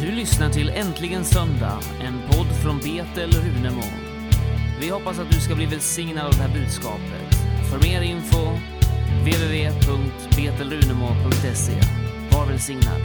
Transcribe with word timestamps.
Du 0.00 0.12
lyssnar 0.12 0.50
till 0.50 0.68
Äntligen 0.68 1.24
Söndag, 1.24 1.78
en 2.04 2.20
podd 2.30 2.46
från 2.62 2.78
Betel 2.78 3.30
Runemo. 3.30 3.82
Vi 4.80 4.90
hoppas 4.90 5.18
att 5.18 5.30
du 5.30 5.40
ska 5.40 5.54
bli 5.54 5.66
välsignad 5.66 6.26
av 6.26 6.32
det 6.32 6.42
här 6.42 6.54
budskapet. 6.54 7.34
För 7.70 7.78
mer 7.88 8.02
info, 8.02 8.38
www.betelrunemo.se. 9.22 11.72
Var 12.32 12.46
välsignad. 12.46 13.00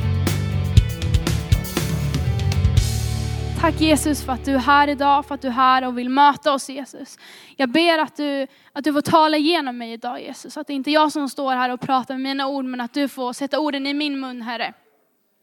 Tack 3.60 3.82
Jesus 3.82 4.23
för 4.23 4.34
att 4.34 4.46
du 4.46 4.54
är 4.54 4.60
här 4.60 4.88
idag, 4.88 5.25
för 5.25 5.36
att 5.36 5.41
du 5.41 5.48
är 5.48 5.52
här 5.52 5.88
och 5.88 5.98
vill 5.98 6.10
möta 6.10 6.54
oss 6.54 6.70
Jesus. 6.70 7.18
Jag 7.55 7.70
ber 7.70 8.00
att 8.00 8.16
du, 8.16 8.48
att 8.73 8.84
du 8.84 8.94
får 8.94 9.02
tala 9.02 9.38
igenom 9.38 9.77
mig 9.77 9.94
idag 9.94 10.21
Jesus. 10.21 10.57
Att 10.57 10.68
det 10.68 10.73
inte 10.73 10.90
är 10.90 10.94
jag 10.94 11.12
som 11.12 11.30
står 11.30 11.55
här 11.55 11.70
och 11.70 11.82
pratar 11.82 12.13
med 12.13 12.21
mina 12.21 12.48
ord, 12.48 12.66
men 12.66 12.82
att 12.82 12.94
du 12.94 13.07
får 13.07 13.34
sätta 13.34 13.60
orden 13.60 13.88
i 13.88 13.94
min 13.94 14.20
mun 14.20 14.41
Herre. 14.41 14.73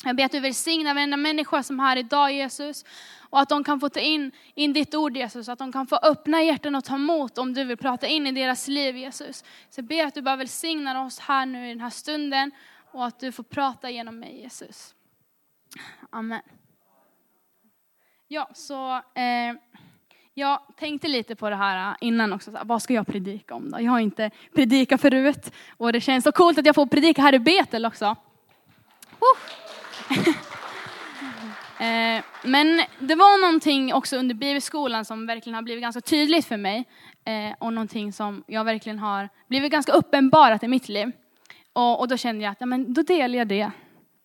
Jag 0.04 0.16
ber 0.16 0.24
att 0.24 0.32
du 0.32 0.40
välsignar 0.40 0.94
varenda 0.94 1.16
människa 1.16 1.62
som 1.62 1.80
är 1.80 1.84
här 1.84 1.96
idag 1.96 2.32
Jesus. 2.32 2.84
Och 3.30 3.40
att 3.40 3.48
de 3.48 3.64
kan 3.64 3.80
få 3.80 3.88
ta 3.88 4.00
in, 4.00 4.32
in 4.54 4.72
ditt 4.72 4.94
ord 4.94 5.16
Jesus. 5.16 5.48
Att 5.48 5.58
de 5.58 5.72
kan 5.72 5.86
få 5.86 5.96
öppna 5.96 6.42
hjärtan 6.42 6.74
och 6.74 6.84
ta 6.84 6.94
emot 6.94 7.38
om 7.38 7.54
du 7.54 7.64
vill 7.64 7.76
prata 7.76 8.06
in 8.06 8.26
i 8.26 8.32
deras 8.32 8.68
liv 8.68 8.96
Jesus. 8.96 9.44
Så 9.70 9.78
jag 9.78 9.84
ber 9.84 10.06
att 10.06 10.14
du 10.14 10.22
bara 10.22 10.36
välsignar 10.36 11.04
oss 11.06 11.18
här 11.18 11.46
nu 11.46 11.66
i 11.66 11.68
den 11.68 11.80
här 11.80 11.90
stunden. 11.90 12.50
Och 12.92 13.06
att 13.06 13.20
du 13.20 13.32
får 13.32 13.42
prata 13.42 13.90
genom 13.90 14.18
mig 14.18 14.40
Jesus. 14.40 14.94
Amen. 16.10 16.42
Ja, 18.28 18.48
så 18.54 18.94
eh, 18.94 19.54
jag 20.34 20.60
tänkte 20.76 21.08
lite 21.08 21.36
på 21.36 21.50
det 21.50 21.56
här 21.56 21.96
innan 22.00 22.32
också. 22.32 22.50
Här, 22.50 22.64
vad 22.64 22.82
ska 22.82 22.94
jag 22.94 23.06
predika 23.06 23.54
om 23.54 23.70
då? 23.70 23.80
Jag 23.80 23.92
har 23.92 24.00
inte 24.00 24.30
predikat 24.54 25.00
förut. 25.00 25.52
Och 25.76 25.92
det 25.92 26.00
känns 26.00 26.24
så 26.24 26.32
coolt 26.32 26.58
att 26.58 26.66
jag 26.66 26.74
får 26.74 26.86
predika 26.86 27.22
här 27.22 27.34
i 27.34 27.38
Betel 27.38 27.86
också. 27.86 28.16
Eh, 31.80 32.24
men 32.44 32.82
det 32.98 33.14
var 33.14 33.40
någonting 33.40 33.94
också 33.94 34.16
under 34.16 34.34
bibelskolan 34.34 35.04
som 35.04 35.26
verkligen 35.26 35.54
har 35.54 35.62
blivit 35.62 35.82
ganska 35.82 36.00
tydligt 36.00 36.46
för 36.46 36.56
mig. 36.56 36.84
Eh, 37.24 37.54
och 37.58 37.72
någonting 37.72 38.12
som 38.12 38.44
jag 38.46 38.64
verkligen 38.64 38.98
har 38.98 39.28
blivit 39.48 39.72
ganska 39.72 39.92
uppenbarat 39.92 40.62
i 40.62 40.68
mitt 40.68 40.88
liv. 40.88 41.12
Och, 41.72 42.00
och 42.00 42.08
då 42.08 42.16
kände 42.16 42.44
jag 42.44 42.52
att 42.52 42.60
ja, 42.60 42.66
men 42.66 42.94
då 42.94 43.02
delar 43.02 43.38
jag 43.38 43.48
det. 43.48 43.70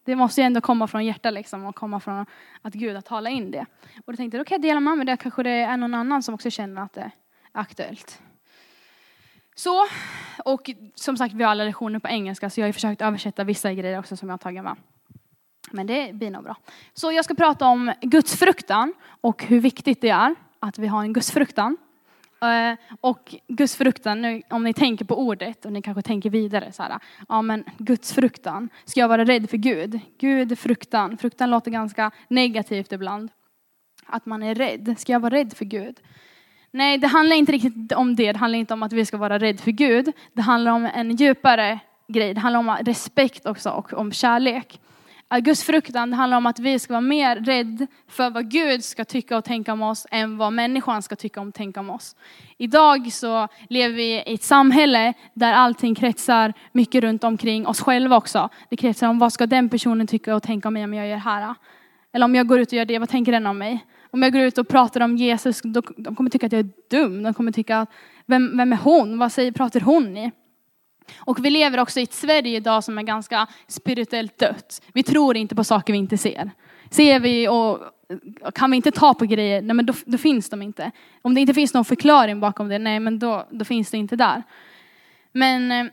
Det 0.05 0.15
måste 0.15 0.41
ju 0.41 0.45
ändå 0.45 0.61
komma 0.61 0.87
från 0.87 1.05
hjärtat 1.05 1.33
liksom 1.33 1.65
och 1.65 1.75
komma 1.75 1.99
från 1.99 2.25
att 2.61 2.73
Gud 2.73 2.95
har 2.95 3.01
talat 3.01 3.31
in 3.31 3.51
det. 3.51 3.65
Och 4.05 4.13
då 4.13 4.17
tänkte 4.17 4.37
jag, 4.37 4.45
då 4.45 4.49
kan 4.49 4.55
jag 4.55 4.61
dela 4.61 4.79
med 4.79 4.97
mig 4.97 5.05
det. 5.05 5.17
Kanske 5.17 5.43
det 5.43 5.49
är 5.49 5.77
någon 5.77 5.93
annan 5.93 6.23
som 6.23 6.35
också 6.35 6.49
känner 6.49 6.81
att 6.81 6.93
det 6.93 7.01
är 7.01 7.11
aktuellt. 7.51 8.21
Så, 9.55 9.87
och 10.45 10.69
som 10.95 11.17
sagt 11.17 11.33
vi 11.33 11.43
har 11.43 11.51
alla 11.51 11.63
lektioner 11.63 11.99
på 11.99 12.07
engelska 12.07 12.49
så 12.49 12.61
jag 12.61 12.67
har 12.67 12.73
försökt 12.73 13.01
översätta 13.01 13.43
vissa 13.43 13.73
grejer 13.73 13.99
också 13.99 14.17
som 14.17 14.29
jag 14.29 14.33
har 14.33 14.37
tagit 14.37 14.63
med. 14.63 14.75
Men 15.75 15.87
det 15.87 16.13
blir 16.13 16.31
nog 16.31 16.43
bra. 16.43 16.57
Så 16.93 17.11
jag 17.11 17.25
ska 17.25 17.33
prata 17.33 17.67
om 17.67 17.93
Guds 18.01 18.35
fruktan 18.35 18.93
och 19.21 19.43
hur 19.43 19.59
viktigt 19.59 20.01
det 20.01 20.09
är 20.09 20.35
att 20.59 20.79
vi 20.79 20.87
har 20.87 21.01
en 21.01 21.13
Guds 21.13 21.31
fruktan. 21.31 21.77
Eh, 22.41 22.77
och 23.01 23.35
Guds 23.47 23.75
fruktan, 23.75 24.21
nu, 24.21 24.41
om 24.49 24.63
ni 24.63 24.73
tänker 24.73 25.05
på 25.05 25.19
ordet 25.19 25.65
och 25.65 25.73
ni 25.73 25.81
kanske 25.81 26.01
tänker 26.01 26.29
vidare 26.29 26.71
så 26.71 26.83
här, 26.83 26.99
ja 27.29 27.41
men 27.41 27.63
Guds 27.77 28.13
fruktan, 28.13 28.69
ska 28.85 28.99
jag 28.99 29.07
vara 29.07 29.25
rädd 29.25 29.49
för 29.49 29.57
Gud? 29.57 29.99
Gud, 30.17 30.59
fruktan, 30.59 31.17
fruktan 31.17 31.49
låter 31.49 31.71
ganska 31.71 32.11
negativt 32.27 32.91
ibland. 32.91 33.29
Att 34.05 34.25
man 34.25 34.43
är 34.43 34.55
rädd, 34.55 34.95
ska 34.97 35.11
jag 35.11 35.19
vara 35.19 35.35
rädd 35.35 35.53
för 35.53 35.65
Gud? 35.65 35.99
Nej, 36.71 36.97
det 36.97 37.07
handlar 37.07 37.35
inte 37.35 37.51
riktigt 37.51 37.91
om 37.91 38.15
det, 38.15 38.31
det 38.31 38.39
handlar 38.39 38.59
inte 38.59 38.73
om 38.73 38.83
att 38.83 38.93
vi 38.93 39.05
ska 39.05 39.17
vara 39.17 39.39
rädd 39.39 39.59
för 39.59 39.71
Gud. 39.71 40.11
Det 40.33 40.41
handlar 40.41 40.71
om 40.71 40.85
en 40.85 41.15
djupare 41.15 41.79
grej, 42.07 42.33
det 42.33 42.39
handlar 42.39 42.59
om 42.59 42.77
respekt 42.85 43.45
också 43.45 43.69
och 43.69 43.93
om 43.93 44.11
kärlek. 44.11 44.79
Att 45.35 45.43
Guds 45.43 45.63
fruktan 45.63 46.13
handlar 46.13 46.37
om 46.37 46.45
att 46.45 46.59
vi 46.59 46.79
ska 46.79 46.93
vara 46.93 47.01
mer 47.01 47.35
rädd 47.35 47.87
för 48.07 48.29
vad 48.29 48.51
Gud 48.51 48.83
ska 48.83 49.05
tycka 49.05 49.37
och 49.37 49.43
tänka 49.43 49.73
om 49.73 49.81
oss 49.81 50.07
än 50.11 50.37
vad 50.37 50.53
människan 50.53 51.01
ska 51.01 51.15
tycka 51.15 51.41
och 51.41 51.53
tänka 51.53 51.79
om 51.79 51.89
oss. 51.89 52.15
Idag 52.57 53.11
så 53.11 53.47
lever 53.69 53.95
vi 53.95 54.13
i 54.13 54.33
ett 54.33 54.43
samhälle 54.43 55.13
där 55.33 55.53
allting 55.53 55.95
kretsar 55.95 56.53
mycket 56.71 57.03
runt 57.03 57.23
omkring 57.23 57.67
oss 57.67 57.81
själva 57.81 58.17
också. 58.17 58.49
Det 58.69 58.77
kretsar 58.77 59.07
om 59.07 59.19
vad 59.19 59.33
ska 59.33 59.45
den 59.45 59.69
personen 59.69 60.07
tycka 60.07 60.35
och 60.35 60.43
tänka 60.43 60.67
om 60.67 60.73
mig 60.73 60.83
om 60.83 60.93
jag 60.93 61.07
gör 61.07 61.15
det 61.15 61.21
här. 61.21 61.55
Eller 62.13 62.25
om 62.25 62.35
jag 62.35 62.47
går 62.47 62.59
ut 62.59 62.67
och 62.67 62.73
gör 62.73 62.85
det, 62.85 62.99
vad 62.99 63.09
tänker 63.09 63.31
den 63.31 63.47
om 63.47 63.57
mig? 63.57 63.85
Om 64.11 64.23
jag 64.23 64.33
går 64.33 64.41
ut 64.41 64.57
och 64.57 64.67
pratar 64.67 65.01
om 65.01 65.17
Jesus, 65.17 65.61
då, 65.63 65.81
de 65.97 66.15
kommer 66.15 66.29
tycka 66.29 66.45
att 66.45 66.51
jag 66.51 66.59
är 66.59 66.69
dum. 66.89 67.23
De 67.23 67.33
kommer 67.33 67.51
tycka, 67.51 67.87
vem, 68.25 68.57
vem 68.57 68.73
är 68.73 68.77
hon? 68.77 69.17
Vad 69.17 69.31
säger, 69.31 69.51
pratar 69.51 69.79
hon 69.79 70.17
i? 70.17 70.31
Och 71.17 71.45
vi 71.45 71.49
lever 71.49 71.79
också 71.79 71.99
i 71.99 72.03
ett 72.03 72.13
Sverige 72.13 72.57
idag 72.57 72.83
som 72.83 72.97
är 72.97 73.03
ganska 73.03 73.47
spirituellt 73.67 74.37
dött. 74.37 74.81
Vi 74.93 75.03
tror 75.03 75.37
inte 75.37 75.55
på 75.55 75.63
saker 75.63 75.93
vi 75.93 75.99
inte 75.99 76.17
ser. 76.17 76.51
Ser 76.89 77.19
vi 77.19 77.47
och 77.47 77.79
kan 78.53 78.71
vi 78.71 78.77
inte 78.77 78.91
ta 78.91 79.13
på 79.13 79.25
grejer, 79.25 79.61
nej 79.61 79.75
men 79.75 79.85
då, 79.85 79.93
då, 80.05 80.17
finns 80.17 80.49
de 80.49 80.61
inte. 80.61 80.91
Om 81.21 81.33
det 81.33 81.41
inte 81.41 81.53
finns 81.53 81.73
någon 81.73 81.85
förklaring 81.85 82.39
bakom 82.39 82.69
det, 82.69 82.79
nej 82.79 82.99
men 82.99 83.19
då, 83.19 83.47
då 83.49 83.65
finns 83.65 83.91
det 83.91 83.97
inte 83.97 84.15
där. 84.15 84.43
Men, 85.31 85.71
eh, 85.71 85.85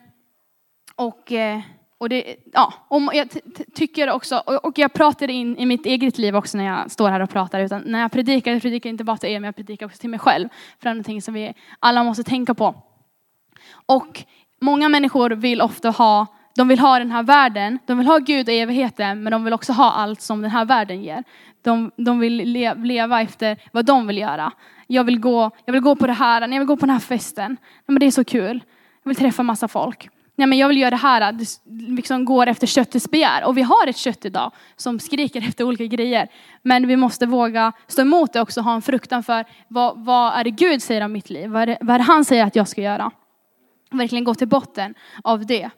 och, 0.95 1.31
eh, 1.31 1.59
och 1.97 2.09
det, 2.09 2.35
ja, 2.53 2.73
om 2.87 3.09
jag 3.13 3.29
tycker 3.73 4.09
också, 4.09 4.37
och 4.37 4.77
jag 4.77 4.93
pratar 4.93 5.29
in 5.29 5.57
i 5.57 5.65
mitt 5.65 5.85
eget 5.85 6.17
liv 6.17 6.35
också 6.35 6.57
när 6.57 6.65
jag 6.65 6.91
står 6.91 7.09
här 7.09 7.19
och 7.19 7.29
pratar, 7.29 7.59
utan 7.59 7.81
när 7.85 8.01
jag 8.01 8.11
predikar, 8.11 8.51
jag 8.51 8.61
predikar 8.61 8.89
inte 8.89 9.03
bara 9.03 9.17
till 9.17 9.29
er, 9.29 9.39
men 9.39 9.47
jag 9.47 9.55
predikar 9.55 9.85
också 9.85 9.97
till 9.97 10.09
mig 10.09 10.19
själv. 10.19 10.49
För 10.49 10.83
det 10.83 10.89
är 10.89 10.93
någonting 10.93 11.21
som 11.21 11.33
vi 11.33 11.53
alla 11.79 12.03
måste 12.03 12.23
tänka 12.23 12.53
på. 12.53 12.75
Och 13.85 14.23
Många 14.63 14.89
människor 14.89 15.29
vill 15.29 15.61
ofta 15.61 15.89
ha, 15.89 16.27
de 16.55 16.67
vill 16.67 16.79
ha 16.79 16.99
den 16.99 17.11
här 17.11 17.23
världen, 17.23 17.79
de 17.85 17.97
vill 17.97 18.07
ha 18.07 18.17
Gud 18.17 18.47
och 18.47 18.53
evigheten, 18.53 19.23
men 19.23 19.31
de 19.31 19.43
vill 19.43 19.53
också 19.53 19.73
ha 19.73 19.91
allt 19.91 20.21
som 20.21 20.41
den 20.41 20.51
här 20.51 20.65
världen 20.65 21.03
ger. 21.03 21.23
De, 21.61 21.91
de 21.95 22.19
vill 22.19 22.33
le, 22.33 22.73
leva 22.73 23.21
efter 23.21 23.57
vad 23.71 23.85
de 23.85 24.07
vill 24.07 24.17
göra. 24.17 24.51
Jag 24.87 25.03
vill, 25.03 25.19
gå, 25.19 25.51
jag 25.65 25.73
vill 25.73 25.81
gå 25.81 25.95
på 25.95 26.07
det 26.07 26.13
här, 26.13 26.41
jag 26.41 26.59
vill 26.59 26.67
gå 26.67 26.75
på 26.75 26.85
den 26.85 26.89
här 26.89 26.99
festen. 26.99 27.57
Men 27.85 27.99
det 27.99 28.05
är 28.05 28.11
så 28.11 28.23
kul. 28.23 28.63
Jag 29.03 29.09
vill 29.09 29.15
träffa 29.15 29.43
massa 29.43 29.67
folk. 29.67 30.09
Nej, 30.35 30.47
men 30.47 30.57
jag 30.57 30.67
vill 30.67 30.77
göra 30.77 30.89
det 30.89 30.95
här, 30.95 31.31
det 31.31 31.45
liksom 31.65 32.25
går 32.25 32.47
efter 32.47 32.67
köttets 32.67 33.11
begär. 33.11 33.43
Och 33.43 33.57
vi 33.57 33.61
har 33.61 33.87
ett 33.87 33.97
kött 33.97 34.25
idag 34.25 34.51
som 34.75 34.99
skriker 34.99 35.41
efter 35.47 35.63
olika 35.63 35.85
grejer. 35.85 36.27
Men 36.61 36.87
vi 36.87 36.95
måste 36.95 37.25
våga 37.25 37.71
stå 37.87 38.01
emot 38.01 38.33
det 38.33 38.41
också, 38.41 38.61
ha 38.61 38.75
en 38.75 38.81
fruktan 38.81 39.23
för 39.23 39.45
vad, 39.67 40.05
vad 40.05 40.33
är 40.33 40.43
det 40.43 40.51
Gud 40.51 40.81
säger 40.81 41.01
om 41.01 41.11
mitt 41.11 41.29
liv? 41.29 41.49
Vad 41.49 41.61
är, 41.61 41.67
det, 41.67 41.77
vad 41.81 41.93
är 41.93 41.99
det 41.99 42.05
han 42.05 42.25
säger 42.25 42.45
att 42.45 42.55
jag 42.55 42.67
ska 42.67 42.81
göra? 42.81 43.11
Verkligen 43.97 44.23
gå 44.23 44.35
till 44.35 44.47
botten 44.47 44.95
av 45.23 45.45
det. 45.45 45.69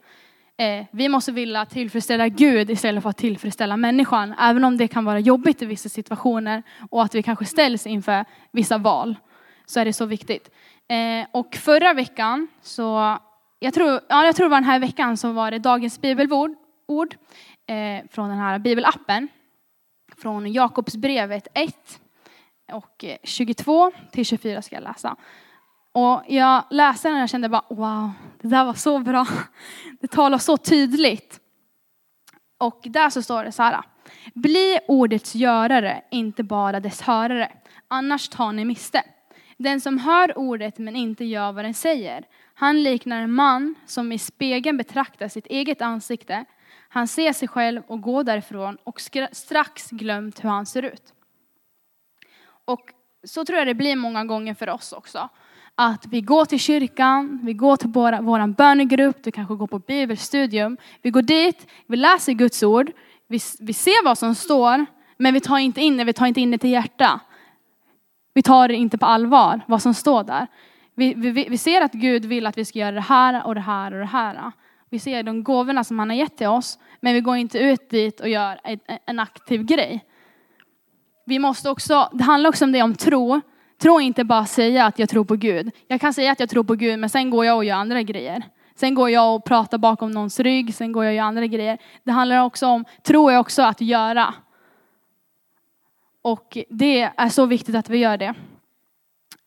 Eh, 0.57 0.85
vi 0.91 1.09
måste 1.09 1.31
vilja 1.31 1.65
tillfredsställa 1.65 2.27
Gud 2.27 2.69
istället 2.69 3.03
för 3.03 3.09
att 3.09 3.17
tillfredsställa 3.17 3.77
människan. 3.77 4.35
Även 4.39 4.63
om 4.63 4.77
det 4.77 4.87
kan 4.87 5.05
vara 5.05 5.19
jobbigt 5.19 5.61
i 5.61 5.65
vissa 5.65 5.89
situationer 5.89 6.63
och 6.89 7.03
att 7.03 7.15
vi 7.15 7.23
kanske 7.23 7.45
ställs 7.45 7.87
inför 7.87 8.25
vissa 8.51 8.77
val. 8.77 9.15
Så 9.65 9.79
är 9.79 9.85
det 9.85 9.93
så 9.93 10.05
viktigt. 10.05 10.51
Eh, 10.87 11.27
och 11.31 11.55
förra 11.55 11.93
veckan 11.93 12.47
så, 12.61 13.17
jag 13.59 13.73
tror, 13.73 13.99
ja, 14.09 14.25
jag 14.25 14.35
tror 14.35 14.45
det 14.45 14.49
var 14.49 14.57
den 14.57 14.69
här 14.69 14.79
veckan 14.79 15.17
så 15.17 15.31
var 15.31 15.51
det 15.51 15.59
dagens 15.59 16.01
bibelord 16.01 16.55
ord, 16.87 17.15
eh, 17.67 18.05
från 18.11 18.29
den 18.29 18.37
här 18.37 18.59
bibelappen. 18.59 19.27
Från 20.17 20.53
Jakobsbrevet 20.53 21.47
1 21.53 21.99
och 22.71 23.05
22 23.23 23.91
till 24.11 24.25
24 24.25 24.61
ska 24.61 24.75
jag 24.75 24.83
läsa. 24.83 25.15
Och 25.95 26.23
jag 26.27 26.63
läste 26.69 27.07
den 27.07 27.15
och 27.15 27.21
jag 27.21 27.29
kände 27.29 27.49
bara 27.49 27.65
wow, 27.69 28.11
det 28.41 28.47
där 28.47 28.65
var 28.65 28.73
så 28.73 28.99
bra. 28.99 29.27
Det 29.99 30.07
talar 30.07 30.37
så 30.37 30.57
tydligt. 30.57 31.39
Och 32.57 32.81
där 32.83 33.09
så 33.09 33.21
står 33.21 33.43
det 33.43 33.51
så 33.51 33.63
här. 33.63 33.81
Bli 34.33 34.79
ordets 34.87 35.35
görare, 35.35 36.03
inte 36.11 36.43
bara 36.43 36.79
dess 36.79 37.01
hörare. 37.01 37.51
Annars 37.87 38.29
tar 38.29 38.51
ni 38.51 38.65
miste. 38.65 39.03
Den 39.57 39.81
som 39.81 39.97
hör 39.97 40.37
ordet 40.37 40.77
men 40.77 40.95
inte 40.95 41.25
gör 41.25 41.51
vad 41.51 41.65
den 41.65 41.73
säger. 41.73 42.25
Han 42.53 42.83
liknar 42.83 43.21
en 43.21 43.31
man 43.31 43.75
som 43.85 44.11
i 44.11 44.17
spegeln 44.17 44.77
betraktar 44.77 45.27
sitt 45.27 45.47
eget 45.47 45.81
ansikte. 45.81 46.45
Han 46.89 47.07
ser 47.07 47.33
sig 47.33 47.47
själv 47.47 47.81
och 47.87 48.01
går 48.01 48.23
därifrån 48.23 48.77
och 48.83 49.01
strax 49.31 49.89
glömt 49.89 50.43
hur 50.43 50.49
han 50.49 50.65
ser 50.65 50.83
ut. 50.83 51.13
Och 52.65 52.91
så 53.23 53.45
tror 53.45 53.59
jag 53.59 53.67
det 53.67 53.73
blir 53.73 53.95
många 53.95 54.25
gånger 54.25 54.53
för 54.53 54.69
oss 54.69 54.93
också 54.93 55.29
att 55.75 56.05
vi 56.05 56.21
går 56.21 56.45
till 56.45 56.59
kyrkan, 56.59 57.39
vi 57.43 57.53
går 57.53 57.75
till 57.75 57.89
vår, 57.89 58.21
vår 58.21 58.47
bönegrupp, 58.47 59.23
du 59.23 59.31
kanske 59.31 59.55
går 59.55 59.67
på 59.67 59.79
bibelstudium. 59.79 60.77
Vi 61.01 61.09
går 61.09 61.21
dit, 61.21 61.67
vi 61.87 61.97
läser 61.97 62.33
Guds 62.33 62.63
ord, 62.63 62.91
vi, 63.27 63.39
vi 63.59 63.73
ser 63.73 64.05
vad 64.05 64.17
som 64.17 64.35
står, 64.35 64.85
men 65.17 65.33
vi 65.33 65.39
tar 65.39 65.57
inte 65.57 65.81
in 65.81 65.97
det, 65.97 66.03
vi 66.03 66.13
tar 66.13 66.25
inte 66.25 66.41
in 66.41 66.51
det 66.51 66.57
till 66.57 66.69
hjärta. 66.69 67.19
Vi 68.33 68.41
tar 68.41 68.67
det 68.67 68.73
inte 68.73 68.97
på 68.97 69.05
allvar, 69.05 69.61
vad 69.67 69.81
som 69.81 69.93
står 69.93 70.23
där. 70.23 70.47
Vi, 70.95 71.13
vi, 71.13 71.31
vi 71.31 71.57
ser 71.57 71.81
att 71.81 71.93
Gud 71.93 72.25
vill 72.25 72.47
att 72.47 72.57
vi 72.57 72.65
ska 72.65 72.79
göra 72.79 72.91
det 72.91 73.01
här 73.01 73.47
och 73.47 73.55
det 73.55 73.61
här 73.61 73.93
och 73.93 73.99
det 73.99 74.05
här. 74.05 74.51
Vi 74.89 74.99
ser 74.99 75.23
de 75.23 75.43
gåvorna 75.43 75.83
som 75.83 75.99
han 75.99 76.09
har 76.09 76.17
gett 76.17 76.37
till 76.37 76.47
oss, 76.47 76.79
men 76.99 77.13
vi 77.13 77.21
går 77.21 77.35
inte 77.35 77.59
ut 77.59 77.89
dit 77.89 78.19
och 78.19 78.29
gör 78.29 78.59
en 79.05 79.19
aktiv 79.19 79.63
grej. 79.63 80.05
Vi 81.25 81.39
måste 81.39 81.69
också, 81.69 82.09
det 82.13 82.23
handlar 82.23 82.49
också 82.49 82.65
om 82.65 82.71
det 82.71 82.81
om 82.81 82.95
tro, 82.95 83.41
Tro 83.77 83.99
inte 84.01 84.23
bara 84.23 84.45
säga 84.45 84.85
att 84.85 84.99
jag 84.99 85.09
tror 85.09 85.25
på 85.25 85.35
Gud. 85.35 85.71
Jag 85.87 86.01
kan 86.01 86.13
säga 86.13 86.31
att 86.31 86.39
jag 86.39 86.49
tror 86.49 86.63
på 86.63 86.75
Gud 86.75 86.99
men 86.99 87.09
sen 87.09 87.29
går 87.29 87.45
jag 87.45 87.57
och 87.57 87.65
gör 87.65 87.75
andra 87.75 88.01
grejer. 88.01 88.43
Sen 88.75 88.95
går 88.95 89.09
jag 89.09 89.35
och 89.35 89.45
pratar 89.45 89.77
bakom 89.77 90.11
någons 90.11 90.39
rygg, 90.39 90.75
sen 90.75 90.91
går 90.91 91.03
jag 91.03 91.11
och 91.11 91.15
gör 91.15 91.23
andra 91.23 91.47
grejer. 91.47 91.77
Det 92.03 92.11
handlar 92.11 92.43
också 92.43 92.67
om, 92.67 92.85
tro 93.03 93.29
är 93.29 93.37
också 93.37 93.61
att 93.61 93.81
göra. 93.81 94.33
Och 96.21 96.57
det 96.69 97.01
är 97.01 97.29
så 97.29 97.45
viktigt 97.45 97.75
att 97.75 97.89
vi 97.89 97.97
gör 97.97 98.17
det. 98.17 98.33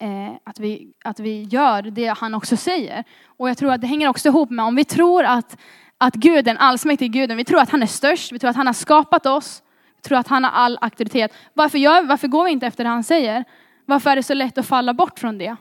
Eh, 0.01 0.33
att, 0.45 0.61
vi, 0.61 0.93
att 1.05 1.21
vi 1.21 1.43
gör 1.43 1.83
det 1.83 2.19
han 2.19 2.35
också 2.35 2.57
säger. 2.57 3.05
Och 3.27 3.49
jag 3.49 3.59
tror 3.59 3.73
att 3.73 3.81
det 3.81 3.87
hänger 3.87 4.09
också 4.09 4.29
ihop 4.29 4.51
med 4.51 4.65
om 4.65 4.77
vi 4.77 4.85
tror 4.85 5.25
att, 5.25 5.59
att 5.99 6.15
Gud, 6.15 6.45
den 6.45 6.59
allsmäktige 6.59 7.09
guden, 7.09 7.37
vi 7.37 7.45
tror 7.45 7.61
att 7.61 7.71
han 7.71 7.83
är 7.83 7.87
störst, 7.87 8.33
vi 8.33 8.39
tror 8.39 8.51
att 8.51 8.57
han 8.57 8.67
har 8.67 8.75
skapat 8.75 9.27
oss, 9.27 9.63
vi 9.97 10.03
tror 10.03 10.19
att 10.19 10.29
han 10.29 10.45
har 10.45 10.51
all 10.51 10.79
auktoritet. 10.81 11.35
Varför, 11.55 11.79
gör, 11.79 12.03
varför 12.03 12.29
går 12.29 12.45
vi 12.45 12.51
inte 12.51 12.67
efter 12.67 12.85
det 12.85 12.91
han 12.91 13.05
säger? 13.05 13.45
Varför 13.89 14.11
är 14.11 14.17
det 14.17 14.23
så 14.23 14.35
lätt 14.35 14.59
att 14.59 14.67
falla 14.67 14.95
bort 14.95 15.19
från 15.19 15.39
det? 15.39 15.57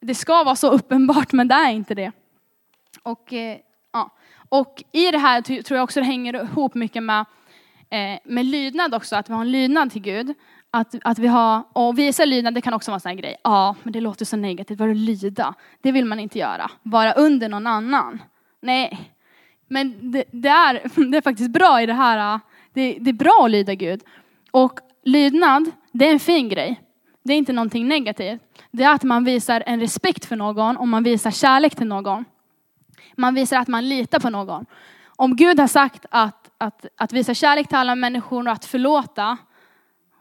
Det 0.00 0.14
ska 0.14 0.44
vara 0.44 0.56
så 0.56 0.70
uppenbart 0.70 1.32
men 1.32 1.48
det 1.48 1.54
är 1.54 1.70
inte 1.70 1.94
det. 1.94 2.12
Och, 3.02 3.32
eh, 3.32 3.58
ja. 3.92 4.10
och 4.48 4.82
i 4.92 5.10
det 5.10 5.18
här 5.18 5.42
tror 5.62 5.76
jag 5.76 5.84
också 5.84 6.00
det 6.00 6.06
hänger 6.06 6.44
ihop 6.44 6.74
mycket 6.74 7.02
med, 7.02 7.20
eh, 7.90 8.18
med 8.24 8.46
lydnad 8.46 8.94
också, 8.94 9.16
att 9.16 9.28
vi 9.30 9.34
har 9.34 9.40
en 9.40 9.52
lydnad 9.52 9.92
till 9.92 10.02
Gud. 10.02 10.34
Att, 10.70 10.94
att 11.04 11.18
vi 11.18 11.26
har, 11.26 11.62
och 11.72 11.98
visa 11.98 12.24
lydnad, 12.24 12.54
det 12.54 12.60
kan 12.60 12.74
också 12.74 12.90
vara 12.90 12.96
en 12.96 13.00
sån 13.00 13.10
här 13.10 13.16
grej. 13.16 13.36
Ja, 13.44 13.76
men 13.82 13.92
det 13.92 14.00
låter 14.00 14.24
så 14.24 14.36
negativt, 14.36 14.78
vad 14.78 14.96
lyda? 14.96 15.54
Det 15.80 15.92
vill 15.92 16.04
man 16.04 16.20
inte 16.20 16.38
göra. 16.38 16.70
Vara 16.82 17.12
under 17.12 17.48
någon 17.48 17.66
annan. 17.66 18.22
Nej. 18.60 19.10
Men 19.68 20.12
det, 20.12 20.24
det, 20.30 20.48
är, 20.48 20.74
det 21.10 21.16
är 21.16 21.22
faktiskt 21.22 21.50
bra 21.50 21.82
i 21.82 21.86
det 21.86 21.94
här, 21.94 22.34
eh, 22.34 22.40
det, 22.72 22.98
det 23.00 23.10
är 23.10 23.14
bra 23.14 23.42
att 23.44 23.50
lyda 23.50 23.74
Gud. 23.74 24.00
Och 24.50 24.80
lydnad, 25.04 25.70
det 25.92 26.08
är 26.08 26.12
en 26.12 26.20
fin 26.20 26.48
grej. 26.48 26.80
Det 27.22 27.32
är 27.32 27.38
inte 27.38 27.52
någonting 27.52 27.88
negativt. 27.88 28.40
Det 28.70 28.82
är 28.82 28.94
att 28.94 29.02
man 29.02 29.24
visar 29.24 29.62
en 29.66 29.80
respekt 29.80 30.24
för 30.24 30.36
någon 30.36 30.76
och 30.76 30.88
man 30.88 31.02
visar 31.02 31.30
kärlek 31.30 31.74
till 31.74 31.86
någon. 31.86 32.24
Man 33.16 33.34
visar 33.34 33.58
att 33.58 33.68
man 33.68 33.88
litar 33.88 34.20
på 34.20 34.30
någon. 34.30 34.66
Om 35.16 35.36
Gud 35.36 35.60
har 35.60 35.66
sagt 35.66 36.06
att, 36.10 36.50
att, 36.58 36.86
att 36.96 37.12
visa 37.12 37.34
kärlek 37.34 37.68
till 37.68 37.76
alla 37.76 37.94
människor 37.94 38.46
och 38.46 38.52
att 38.52 38.64
förlåta 38.64 39.38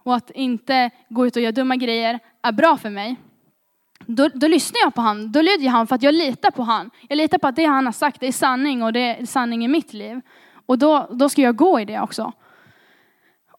och 0.03 0.15
att 0.15 0.31
inte 0.31 0.89
gå 1.09 1.27
ut 1.27 1.35
och 1.35 1.41
göra 1.41 1.51
dumma 1.51 1.75
grejer 1.75 2.19
är 2.41 2.51
bra 2.51 2.77
för 2.77 2.89
mig. 2.89 3.15
Då, 4.05 4.29
då 4.33 4.47
lyssnar 4.47 4.79
jag 4.83 4.95
på 4.95 5.01
han, 5.01 5.31
då 5.31 5.41
lyder 5.41 5.65
jag 5.65 5.71
han 5.71 5.87
för 5.87 5.95
att 5.95 6.03
jag 6.03 6.13
litar 6.13 6.51
på 6.51 6.63
han. 6.63 6.89
Jag 7.09 7.17
litar 7.17 7.37
på 7.37 7.47
att 7.47 7.55
det 7.55 7.65
han 7.65 7.85
har 7.85 7.93
sagt 7.93 8.19
det 8.19 8.27
är 8.27 8.31
sanning 8.31 8.83
och 8.83 8.93
det 8.93 8.99
är 8.99 9.25
sanning 9.25 9.65
i 9.65 9.67
mitt 9.67 9.93
liv. 9.93 10.21
Och 10.65 10.77
då, 10.77 11.07
då 11.11 11.29
ska 11.29 11.41
jag 11.41 11.55
gå 11.55 11.79
i 11.79 11.85
det 11.85 11.99
också. 11.99 12.33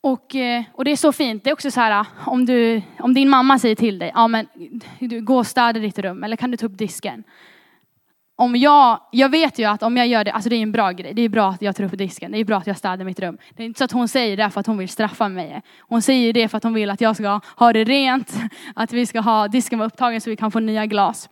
Och, 0.02 0.34
eh, 0.34 0.62
och 0.72 0.84
det 0.84 0.90
är 0.90 0.96
så 0.96 1.12
fint. 1.12 1.44
Det 1.44 1.50
är 1.50 1.54
också 1.54 1.70
så 1.70 1.80
här 1.80 2.00
eh, 2.00 2.28
om, 2.28 2.46
du, 2.46 2.82
om 2.98 3.14
din 3.14 3.28
mamma 3.28 3.58
säger 3.58 3.76
till 3.76 3.98
dig, 3.98 4.12
ja 4.14 4.28
men 4.28 4.46
du, 4.98 5.20
gå 5.20 5.38
och 5.38 5.46
städa 5.46 5.80
ditt 5.80 5.98
rum 5.98 6.24
eller 6.24 6.36
kan 6.36 6.50
du 6.50 6.56
ta 6.56 6.66
upp 6.66 6.78
disken? 6.78 7.24
Om 8.36 8.56
jag, 8.56 9.00
jag 9.12 9.28
vet 9.28 9.58
ju 9.58 9.64
att 9.64 9.82
om 9.82 9.96
jag 9.96 10.06
gör 10.06 10.24
det, 10.24 10.32
alltså 10.32 10.50
det 10.50 10.56
är 10.56 10.62
en 10.62 10.72
bra 10.72 10.90
grej. 10.90 11.14
Det 11.14 11.22
är 11.22 11.28
bra 11.28 11.50
att 11.50 11.62
jag 11.62 11.76
tar 11.76 11.84
upp 11.84 11.98
disken. 11.98 12.32
Det 12.32 12.38
är 12.38 12.44
bra 12.44 12.56
att 12.56 12.66
jag 12.66 12.76
städar 12.76 13.04
mitt 13.04 13.20
rum. 13.20 13.38
Det 13.56 13.62
är 13.62 13.66
inte 13.66 13.78
så 13.78 13.84
att 13.84 13.92
hon 13.92 14.08
säger 14.08 14.36
det 14.36 14.50
för 14.50 14.60
att 14.60 14.66
hon 14.66 14.78
vill 14.78 14.88
straffa 14.88 15.28
mig. 15.28 15.62
Hon 15.80 16.02
säger 16.02 16.32
det 16.32 16.48
för 16.48 16.56
att 16.56 16.64
hon 16.64 16.74
vill 16.74 16.90
att 16.90 17.00
jag 17.00 17.16
ska 17.16 17.40
ha 17.56 17.72
det 17.72 17.84
rent. 17.84 18.34
Att 18.74 18.92
vi 18.92 19.06
ska 19.06 19.20
ha 19.20 19.48
disken 19.48 19.78
vara 19.78 19.86
upptagen 19.86 20.20
så 20.20 20.30
vi 20.30 20.36
kan 20.36 20.50
få 20.50 20.60
nya 20.60 20.86
glas. 20.86 21.28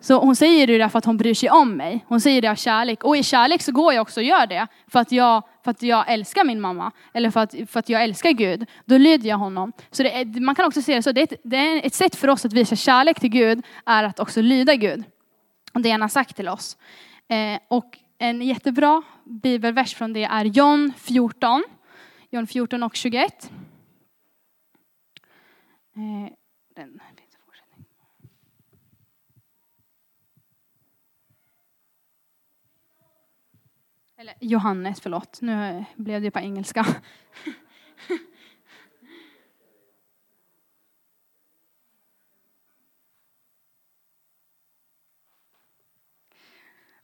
Så 0.00 0.20
hon 0.20 0.36
säger 0.36 0.66
det 0.66 0.78
därför 0.78 0.98
att 0.98 1.04
hon 1.04 1.16
bryr 1.16 1.34
sig 1.34 1.50
om 1.50 1.76
mig. 1.76 2.04
Hon 2.08 2.20
säger 2.20 2.42
det 2.42 2.50
av 2.50 2.54
kärlek. 2.54 3.04
Och 3.04 3.16
i 3.16 3.22
kärlek 3.22 3.62
så 3.62 3.72
går 3.72 3.94
jag 3.94 4.02
också 4.02 4.20
och 4.20 4.24
gör 4.24 4.46
det. 4.46 4.66
För 4.86 5.00
att 5.00 5.12
jag, 5.12 5.42
för 5.64 5.70
att 5.70 5.82
jag 5.82 6.12
älskar 6.12 6.44
min 6.44 6.60
mamma. 6.60 6.92
Eller 7.14 7.30
för 7.30 7.40
att, 7.40 7.54
för 7.66 7.78
att 7.78 7.88
jag 7.88 8.02
älskar 8.02 8.30
Gud. 8.30 8.66
Då 8.84 8.98
lyder 8.98 9.28
jag 9.28 9.38
honom. 9.38 9.72
Så 9.90 10.02
är, 10.02 10.40
man 10.40 10.54
kan 10.54 10.66
också 10.66 10.82
se 10.82 10.94
det 10.94 11.02
så. 11.02 11.12
Det 11.12 11.20
är, 11.20 11.32
ett, 11.32 11.40
det 11.44 11.56
är 11.56 11.86
ett 11.86 11.94
sätt 11.94 12.16
för 12.16 12.28
oss 12.28 12.44
att 12.44 12.52
visa 12.52 12.76
kärlek 12.76 13.20
till 13.20 13.30
Gud. 13.30 13.66
Är 13.86 14.04
att 14.04 14.20
också 14.20 14.42
lyda 14.42 14.74
Gud. 14.74 15.04
Och 15.72 15.80
det 15.80 15.90
han 15.90 16.00
har 16.00 16.08
sagt 16.08 16.36
till 16.36 16.48
oss. 16.48 16.76
Eh, 17.28 17.60
och 17.68 17.98
en 18.18 18.42
jättebra 18.42 19.02
bibelvers 19.24 19.94
från 19.94 20.12
det 20.12 20.24
är 20.24 20.44
John 20.44 20.92
14. 20.96 21.64
John 22.30 22.46
14 22.46 22.82
och 22.82 22.96
21. 22.96 23.50
Eh, 25.96 26.32
den 26.76 27.00
Eller 34.20 34.34
Johannes, 34.40 35.00
förlåt. 35.00 35.40
Nu 35.40 35.84
blev 35.96 36.22
det 36.22 36.30
på 36.30 36.38
engelska. 36.38 36.86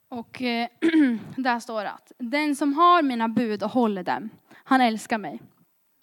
Och 0.09 0.43
eh, 0.43 0.69
där 1.37 1.61
står 1.61 1.83
det 1.83 1.91
att 1.91 2.13
den 2.19 2.57
som 2.57 2.73
har 2.73 3.03
mina 3.03 3.29
bud 3.29 3.63
och 3.63 3.71
håller 3.71 4.03
dem, 4.03 4.31
han 4.55 4.81
älskar 4.81 5.19
mig. 5.19 5.41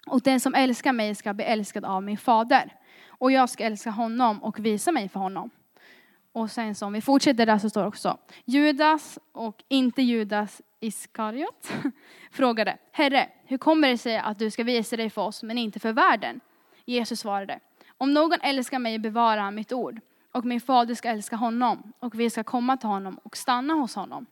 Och 0.08 0.22
den 0.22 0.40
som 0.40 0.56
älskar 0.56 0.94
mig 0.94 1.16
ska 1.16 1.34
bli 1.34 1.46
älskad 1.46 1.86
av 1.86 2.04
min 2.04 2.18
fader. 2.18 2.76
Och 3.08 3.32
jag 3.32 3.50
ska 3.50 3.64
älska 3.64 3.90
honom 3.90 4.44
och 4.44 4.66
visa 4.66 4.92
mig 4.92 5.10
för 5.10 5.20
honom. 5.20 5.50
Och 6.32 6.52
sen 6.52 6.76
så 6.76 6.86
om 6.86 6.94
vi 6.94 7.02
fortsätter 7.02 7.46
där 7.46 7.58
så 7.58 7.70
står 7.70 7.82
det 7.82 7.88
också 7.88 8.18
Judas 8.46 9.20
och 9.32 9.64
inte 9.68 10.02
Judas 10.02 10.62
Iskariot 10.82 11.72
frågade 12.32 12.78
Herre, 12.92 13.30
hur 13.46 13.58
kommer 13.58 13.88
det 13.88 13.98
sig 13.98 14.18
att 14.18 14.40
du 14.40 14.50
ska 14.52 14.64
visa 14.64 14.98
dig 14.98 15.10
för 15.10 15.22
oss 15.22 15.44
men 15.44 15.58
inte 15.58 15.80
för 15.80 15.94
världen? 15.94 16.40
Jesus 16.86 17.20
svarade 17.20 17.60
Om 17.98 18.14
någon 18.14 18.42
älskar 18.42 18.80
mig 18.80 19.00
bevarar 19.00 19.42
han 19.42 19.56
mitt 19.56 19.72
ord 19.72 20.00
och 20.32 20.46
min 20.46 20.62
fader 20.62 20.96
ska 20.96 21.10
älska 21.10 21.36
honom 21.36 21.94
och 22.00 22.20
vi 22.20 22.30
ska 22.30 22.44
komma 22.44 22.78
till 22.78 22.90
honom 22.90 23.20
och 23.24 23.38
stanna 23.38 23.74
hos 23.74 23.96
honom. 23.96 24.26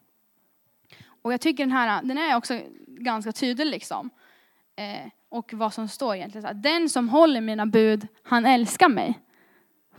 Och 1.22 1.34
jag 1.34 1.42
tycker 1.42 1.64
den 1.64 1.72
här, 1.72 2.04
den 2.04 2.18
är 2.18 2.36
också 2.36 2.60
ganska 2.88 3.32
tydlig 3.32 3.66
liksom. 3.66 4.10
Eh, 4.76 5.12
och 5.30 5.54
vad 5.54 5.74
som 5.74 5.88
står 5.88 6.16
egentligen. 6.16 6.46
Att 6.46 6.64
den 6.64 6.90
som 6.90 7.10
håller 7.10 7.42
mina 7.42 7.66
bud, 7.66 8.08
han 8.24 8.46
älskar 8.46 8.90
mig. 8.90 9.20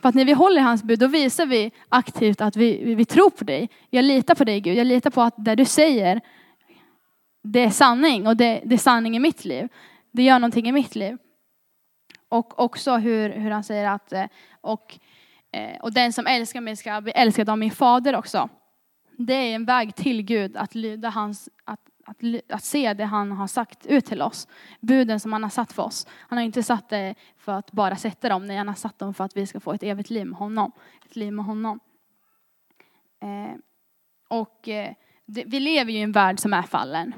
För 0.01 0.09
att 0.09 0.15
när 0.15 0.25
vi 0.25 0.33
håller 0.33 0.61
hans 0.61 0.83
bud, 0.83 0.99
då 0.99 1.07
visar 1.07 1.47
vi 1.47 1.73
aktivt 1.89 2.41
att 2.41 2.57
vi, 2.57 2.85
vi, 2.85 2.95
vi 2.95 3.05
tror 3.05 3.31
på 3.31 3.45
dig. 3.45 3.71
Jag 3.91 4.05
litar 4.05 4.35
på 4.35 4.45
dig 4.45 4.61
Gud. 4.61 4.77
Jag 4.77 4.87
litar 4.87 5.11
på 5.11 5.23
att 5.23 5.35
det 5.37 5.55
du 5.55 5.65
säger, 5.65 6.21
det 7.43 7.61
är 7.61 7.71
sanning 7.71 8.27
och 8.27 8.37
det, 8.37 8.63
det 8.65 8.75
är 8.75 8.79
sanning 8.79 9.17
i 9.17 9.19
mitt 9.19 9.45
liv. 9.45 9.69
Det 10.11 10.23
gör 10.23 10.39
någonting 10.39 10.69
i 10.69 10.73
mitt 10.73 10.95
liv. 10.95 11.19
Och 12.29 12.61
också 12.61 12.97
hur, 12.97 13.31
hur 13.31 13.51
han 13.51 13.65
säger 13.65 13.91
att, 13.91 14.13
eh, 14.13 14.25
och 14.61 14.99
eh, 15.53 15.81
och 15.81 15.93
den 15.93 16.13
som 16.13 16.27
älskar 16.27 16.61
mig 16.61 16.77
ska 16.77 17.01
bli 17.01 17.13
älskad 17.13 17.49
av 17.49 17.59
min 17.59 17.71
fader 17.71 18.17
också. 18.17 18.49
Det 19.19 19.35
är 19.35 19.55
en 19.55 19.65
väg 19.65 19.95
till 19.95 20.23
Gud 20.23 20.57
att 20.57 20.75
lyda 20.75 21.09
hans, 21.09 21.49
att, 21.65 21.81
att, 22.07 22.17
att 22.49 22.65
se 22.65 22.95
det 22.95 23.05
han 23.05 23.33
har 23.33 23.47
sagt 23.47 23.87
ut 23.87 24.07
till 24.07 24.23
oss. 24.23 24.49
Buden 24.81 25.21
som 25.21 25.33
han 25.33 25.43
har 25.43 25.51
satt 25.51 25.73
för 25.73 25.83
oss. 25.83 26.07
Han 26.11 26.39
har 26.39 26.45
inte 26.45 26.63
satt 26.63 26.89
det 26.89 27.15
för 27.37 27.53
att 27.53 27.73
bara 27.73 27.97
sätta 27.97 28.29
dem, 28.29 28.47
nej 28.47 28.57
han 28.57 28.69
har 28.69 28.75
satt 28.75 28.99
dem 28.99 29.15
för 29.15 29.25
att 29.25 29.37
vi 29.37 29.47
ska 29.47 29.61
få 29.61 29.73
ett 29.73 29.83
evigt 29.83 30.11
liv 30.11 30.27
med 30.27 30.39
honom. 30.39 30.73
Ett 31.07 31.17
liv 31.17 31.33
med 31.33 31.45
honom. 31.45 31.81
Eh, 33.23 33.57
och 34.29 34.69
eh, 34.69 34.95
det, 35.27 35.45
vi 35.47 35.61
lever 35.61 35.93
ju 35.93 35.99
i 35.99 36.03
en 36.03 36.13
värld 36.13 36.39
som 36.39 36.53
är 36.53 36.63
fallen. 36.63 37.15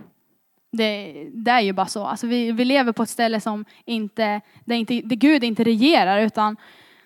Det, 0.73 1.13
det, 1.33 1.51
är 1.51 1.61
ju 1.61 1.73
bara 1.73 1.87
så. 1.87 2.05
Alltså 2.05 2.27
vi, 2.27 2.53
vi 2.53 2.65
lever 2.65 2.93
på 2.93 3.03
ett 3.03 3.11
ställe 3.11 3.41
som 3.41 3.65
inte, 3.85 4.41
där, 4.65 4.77
inte, 4.77 5.01
där 5.01 5.17
Gud 5.17 5.45
inte 5.45 5.65
regerar 5.65 6.21
utan 6.21 6.57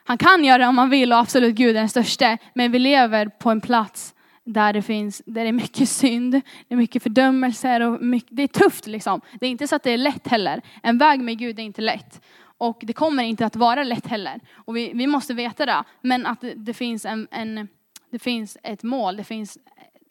han 0.05 0.19
kan 0.19 0.45
göra 0.45 0.59
det 0.59 0.67
om 0.67 0.79
han 0.79 0.91
vill 0.91 1.13
och 1.13 1.19
absolut 1.19 1.55
Gud 1.55 1.77
är 1.77 1.81
den 1.81 1.89
största. 1.89 2.39
Men 2.55 2.73
vi 2.73 2.79
lever 2.79 3.27
på 3.29 3.51
en 3.51 3.61
plats 3.61 4.15
där 4.45 4.73
det 4.73 4.83
finns, 4.83 5.23
där 5.27 5.43
det 5.43 5.49
är 5.49 5.53
mycket 5.53 5.89
synd, 5.89 6.33
det 6.69 6.75
är 6.75 6.77
mycket 6.77 7.03
fördömelser 7.03 7.81
och 7.81 8.03
mycket, 8.03 8.37
det 8.37 8.43
är 8.43 8.47
tufft 8.47 8.87
liksom. 8.87 9.21
Det 9.41 9.47
är 9.47 9.51
inte 9.51 9.69
så 9.69 9.77
att 9.77 9.83
det 9.83 9.91
är 9.91 9.99
lätt 9.99 10.29
heller. 10.29 10.61
En 10.83 10.99
väg 10.99 11.21
med 11.21 11.39
Gud 11.39 11.59
är 11.59 11.63
inte 11.63 11.83
lätt. 11.83 12.21
Och 12.59 12.79
det 12.83 12.93
kommer 12.93 13.23
inte 13.23 13.47
att 13.47 13.57
vara 13.57 13.83
lätt 13.83 14.07
heller. 14.07 14.41
Och 14.53 14.77
vi, 14.77 14.93
vi 14.95 15.07
måste 15.07 15.35
veta 15.35 15.67
det. 15.67 15.85
Men 16.01 16.27
att 16.27 16.41
det, 16.41 16.55
det 16.55 16.75
finns 16.75 17.05
en, 17.05 17.29
en, 17.31 17.69
det 18.11 18.19
finns 18.19 18.59
ett 18.63 18.83
mål, 18.83 19.17
det 19.17 19.25
finns 19.25 19.59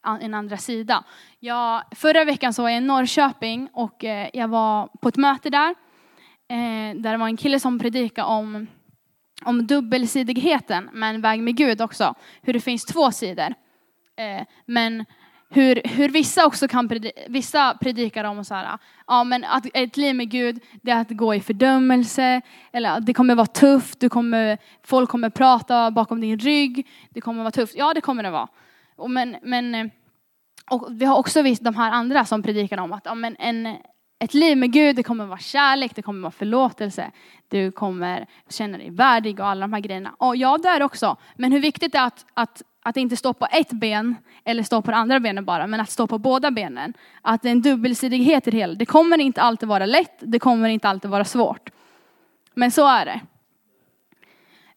en 0.06 0.34
andra 0.34 0.58
sida. 0.58 1.04
Jag, 1.40 1.84
förra 1.92 2.26
veckan 2.26 2.54
så 2.54 2.62
var 2.62 2.70
jag 2.70 2.78
i 2.78 2.86
Norrköping 2.86 3.70
och 3.74 4.04
eh, 4.04 4.30
jag 4.34 4.48
var 4.48 4.90
på 5.02 5.10
ett 5.10 5.18
möte 5.18 5.50
där. 5.50 5.76
Eh, 6.48 6.96
där 6.96 7.12
det 7.12 7.18
var 7.18 7.28
en 7.28 7.38
kille 7.38 7.60
som 7.60 7.80
predikade 7.80 8.28
om 8.28 8.68
om 9.44 9.68
dubbelsidigheten 9.68 10.90
med 10.94 11.16
en 11.16 11.22
väg 11.22 11.44
med 11.44 11.56
Gud 11.56 11.82
också. 11.82 12.16
Hur 12.42 12.54
det 12.54 12.60
finns 12.60 12.86
två 12.86 13.12
sidor. 13.12 13.54
Eh, 14.18 14.46
men 14.66 15.06
hur, 15.50 15.82
hur 15.84 16.10
vissa 16.10 16.46
också 16.46 16.68
kan 16.68 16.88
predika, 16.90 17.22
vissa 17.28 17.78
predikar 17.82 18.24
om 18.24 18.46
så 18.46 18.54
här, 18.54 18.78
ja 19.08 19.24
men 19.24 19.44
att 19.44 19.66
ett 19.74 19.98
liv 19.98 20.16
med 20.16 20.30
Gud, 20.30 20.60
det 20.82 20.92
är 20.92 21.02
att 21.02 21.10
gå 21.10 21.36
i 21.36 21.42
fördömelse, 21.42 22.42
eller 22.72 23.00
det 23.00 23.14
kommer 23.14 23.36
vara 23.36 23.46
tufft, 23.48 24.00
du 24.00 24.10
kommer, 24.10 24.58
folk 24.84 25.10
kommer 25.10 25.30
prata 25.30 25.92
bakom 25.92 26.22
din 26.22 26.40
rygg, 26.40 26.88
det 27.10 27.22
kommer 27.22 27.44
vara 27.44 27.52
tufft. 27.52 27.76
Ja 27.76 27.94
det 27.94 28.02
kommer 28.02 28.24
det 28.24 28.30
vara. 28.30 28.48
Och 28.96 29.12
men, 29.12 29.38
men, 29.42 29.76
eh, 29.76 29.88
och 30.72 30.88
vi 30.92 31.06
har 31.06 31.18
också 31.18 31.42
visst 31.42 31.64
de 31.64 31.76
här 31.76 31.92
andra 31.92 32.26
som 32.26 32.44
predikar 32.44 32.78
om 32.78 32.94
att 32.94 33.06
ja, 33.06 33.16
men 33.16 33.36
en, 33.40 33.78
ett 34.20 34.34
liv 34.34 34.58
med 34.58 34.72
Gud, 34.72 34.96
det 34.96 35.04
kommer 35.04 35.26
vara 35.26 35.40
kärlek, 35.40 35.96
det 35.96 36.02
kommer 36.02 36.22
vara 36.22 36.32
förlåtelse. 36.32 37.12
Du 37.48 37.72
kommer 37.72 38.26
känna 38.50 38.78
dig 38.78 38.90
värdig 38.90 39.40
och 39.40 39.48
alla 39.48 39.62
de 39.62 39.74
här 39.74 39.80
grejerna. 39.80 40.16
Och 40.18 40.36
ja, 40.36 40.58
det 40.58 40.70
är 40.70 40.84
också. 40.84 41.18
Men 41.36 41.52
hur 41.52 41.60
viktigt 41.60 41.92
det 41.92 41.98
är 41.98 42.06
att, 42.08 42.26
att, 42.34 42.62
att 42.84 42.98
inte 42.98 43.18
stå 43.18 43.34
på 43.34 43.48
ett 43.52 43.72
ben 43.72 44.16
eller 44.44 44.64
stå 44.64 44.82
på 44.82 44.92
det 44.92 44.98
andra 44.98 45.20
benet 45.20 45.46
bara, 45.46 45.68
men 45.68 45.80
att 45.80 45.90
stå 45.90 46.08
på 46.08 46.18
båda 46.18 46.52
benen. 46.52 46.94
Att 47.22 47.42
det 47.42 47.50
är 47.50 47.52
en 47.52 47.62
dubbelsidighet 47.62 48.48
i 48.48 48.52
det 48.52 48.58
hela. 48.58 48.74
Det 48.74 48.86
kommer 48.86 49.18
inte 49.18 49.42
alltid 49.42 49.70
vara 49.70 49.86
lätt, 49.86 50.18
det 50.20 50.40
kommer 50.40 50.70
inte 50.70 50.90
alltid 50.90 51.12
vara 51.12 51.26
svårt. 51.26 51.70
Men 52.54 52.72
så 52.72 52.88
är 52.88 53.06
det. 53.06 53.22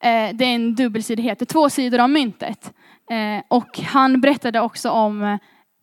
Eh, 0.01 0.37
det 0.37 0.45
är 0.45 0.55
en 0.55 0.75
dubbelsidighet, 0.75 1.39
det 1.39 1.43
är 1.43 1.47
två 1.47 1.71
sidor 1.71 1.99
av 1.99 2.11
myntet. 2.11 2.73
Eh, 3.11 3.43
och 3.49 3.79
han 3.79 4.21
berättade 4.21 4.61
också 4.61 4.91
om 4.91 5.39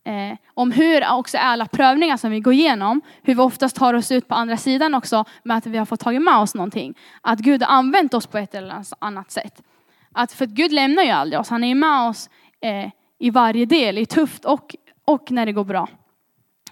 eh, 0.06 0.38
om 0.54 0.72
hur 0.72 1.12
också 1.12 1.38
alla 1.38 1.66
prövningar 1.66 2.18
som 2.18 2.32
vi 2.32 2.40
går 2.40 2.54
igenom, 2.54 3.02
hur 3.24 3.36
vi 3.36 3.42
oftast 3.42 3.76
tar 3.76 3.94
oss 3.94 4.12
ut 4.12 4.28
på 4.28 4.36
andra 4.36 4.58
sidan 4.58 4.96
också 4.96 5.26
med 5.44 5.58
att 5.58 5.66
vi 5.66 5.78
har 5.78 5.86
fått 5.86 6.00
tagit 6.00 6.22
med 6.22 6.38
oss 6.38 6.56
någonting. 6.56 6.98
Att 7.22 7.40
Gud 7.40 7.64
har 7.64 7.78
använt 7.78 8.14
oss 8.14 8.28
på 8.28 8.38
ett 8.38 8.56
eller 8.56 8.84
annat 9.00 9.32
sätt. 9.32 9.62
Att 10.12 10.32
för 10.32 10.46
Gud 10.46 10.72
lämnar 10.72 11.04
ju 11.04 11.10
aldrig 11.10 11.40
oss, 11.40 11.50
han 11.50 11.64
är 11.64 11.76
med 11.76 12.10
oss 12.10 12.30
eh, 12.62 12.90
i 13.20 13.30
varje 13.30 13.66
del, 13.66 13.98
i 13.98 14.06
tufft 14.06 14.46
och, 14.46 14.76
och 15.06 15.32
när 15.32 15.46
det 15.46 15.52
går 15.52 15.64
bra. 15.64 15.88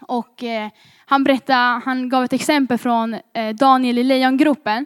Och 0.01 0.43
eh, 0.43 0.69
han 1.05 1.23
berättade, 1.23 1.81
han 1.85 2.09
gav 2.09 2.23
ett 2.23 2.33
exempel 2.33 2.77
från 2.77 3.13
eh, 3.13 3.55
Daniel 3.55 3.97
i 3.97 4.03
lejongropen 4.03 4.85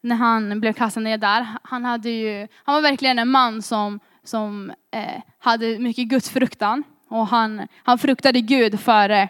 när 0.00 0.16
han 0.16 0.60
blev 0.60 0.72
kastad 0.72 1.00
ner 1.00 1.18
där. 1.18 1.46
Han, 1.62 1.84
hade 1.84 2.10
ju, 2.10 2.48
han 2.64 2.74
var 2.74 2.82
verkligen 2.82 3.18
en 3.18 3.28
man 3.28 3.62
som, 3.62 4.00
som 4.28 4.72
eh, 4.90 5.22
hade 5.38 5.78
mycket 5.78 6.08
gudsfruktan. 6.08 6.82
Och 7.08 7.26
han, 7.26 7.68
han 7.82 7.98
fruktade 7.98 8.40
Gud 8.40 8.80
före, 8.80 9.28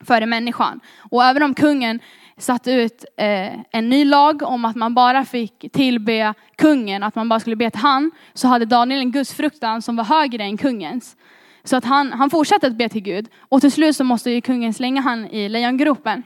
före 0.00 0.26
människan. 0.26 0.80
Och 1.10 1.24
även 1.24 1.42
om 1.42 1.54
kungen 1.54 2.00
satte 2.36 2.72
ut 2.72 3.04
eh, 3.16 3.54
en 3.70 3.88
ny 3.88 4.04
lag 4.04 4.42
om 4.42 4.64
att 4.64 4.76
man 4.76 4.94
bara 4.94 5.24
fick 5.24 5.72
tillbe 5.72 6.34
kungen, 6.56 7.02
att 7.02 7.14
man 7.14 7.28
bara 7.28 7.40
skulle 7.40 7.56
be 7.56 7.70
till 7.70 7.80
han, 7.80 8.10
så 8.34 8.48
hade 8.48 8.64
Daniel 8.64 9.00
en 9.00 9.12
gudsfruktan 9.12 9.82
som 9.82 9.96
var 9.96 10.04
högre 10.04 10.42
än 10.42 10.56
kungens. 10.56 11.16
Så 11.64 11.76
att 11.76 11.84
han, 11.84 12.12
han 12.12 12.30
fortsatte 12.30 12.66
att 12.66 12.76
be 12.76 12.88
till 12.88 13.02
Gud. 13.02 13.28
Och 13.38 13.60
till 13.60 13.72
slut 13.72 13.96
så 13.96 14.04
måste 14.04 14.30
ju 14.30 14.40
kungen 14.40 14.74
slänga 14.74 15.00
han 15.00 15.26
i 15.26 15.48
lejongropen. 15.48 16.22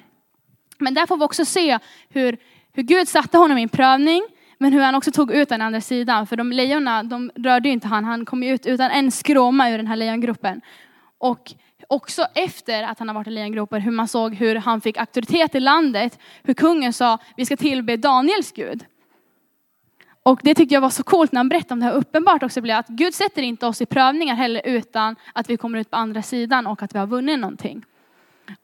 Men 0.78 0.94
där 0.94 1.06
får 1.06 1.16
vi 1.16 1.24
också 1.24 1.44
se 1.44 1.78
hur, 2.08 2.36
hur 2.72 2.82
Gud 2.82 3.08
satte 3.08 3.38
honom 3.38 3.58
i 3.58 3.62
en 3.62 3.68
prövning, 3.68 4.22
men 4.58 4.72
hur 4.72 4.80
han 4.80 4.94
också 4.94 5.10
tog 5.10 5.32
ut 5.32 5.48
den 5.48 5.62
andra 5.62 5.80
sidan. 5.80 6.26
För 6.26 6.36
de 6.36 6.52
lejonen, 6.52 7.08
de 7.08 7.30
rörde 7.34 7.68
ju 7.68 7.72
inte 7.72 7.88
han. 7.88 8.04
Han 8.04 8.24
kom 8.24 8.42
ju 8.42 8.54
ut 8.54 8.66
utan 8.66 8.90
en 8.90 9.10
skråma 9.10 9.70
ur 9.70 9.76
den 9.76 9.86
här 9.86 9.96
lejongruppen. 9.96 10.60
Och 11.18 11.54
också 11.88 12.26
efter 12.34 12.82
att 12.82 12.98
han 12.98 13.08
har 13.08 13.14
varit 13.14 13.26
i 13.26 13.30
lejongropen, 13.30 13.80
hur 13.80 13.90
man 13.90 14.08
såg 14.08 14.34
hur 14.34 14.54
han 14.54 14.80
fick 14.80 14.96
auktoritet 14.96 15.54
i 15.54 15.60
landet. 15.60 16.18
Hur 16.42 16.54
kungen 16.54 16.92
sa, 16.92 17.18
vi 17.36 17.46
ska 17.46 17.56
tillbe 17.56 17.96
Daniels 17.96 18.52
Gud. 18.52 18.84
Och 20.22 20.40
det 20.42 20.54
tyckte 20.54 20.74
jag 20.74 20.80
var 20.80 20.90
så 20.90 21.02
coolt 21.02 21.32
när 21.32 21.38
han 21.38 21.48
berättade 21.48 21.74
om 21.74 21.80
det 21.80 21.86
här. 21.86 21.92
Uppenbart 21.92 22.42
också 22.42 22.60
blev 22.60 22.76
att 22.76 22.88
Gud 22.88 23.14
sätter 23.14 23.42
inte 23.42 23.66
oss 23.66 23.80
i 23.80 23.86
prövningar 23.86 24.34
heller 24.34 24.62
utan 24.64 25.16
att 25.32 25.50
vi 25.50 25.56
kommer 25.56 25.78
ut 25.78 25.90
på 25.90 25.96
andra 25.96 26.22
sidan 26.22 26.66
och 26.66 26.82
att 26.82 26.94
vi 26.94 26.98
har 26.98 27.06
vunnit 27.06 27.38
någonting. 27.38 27.84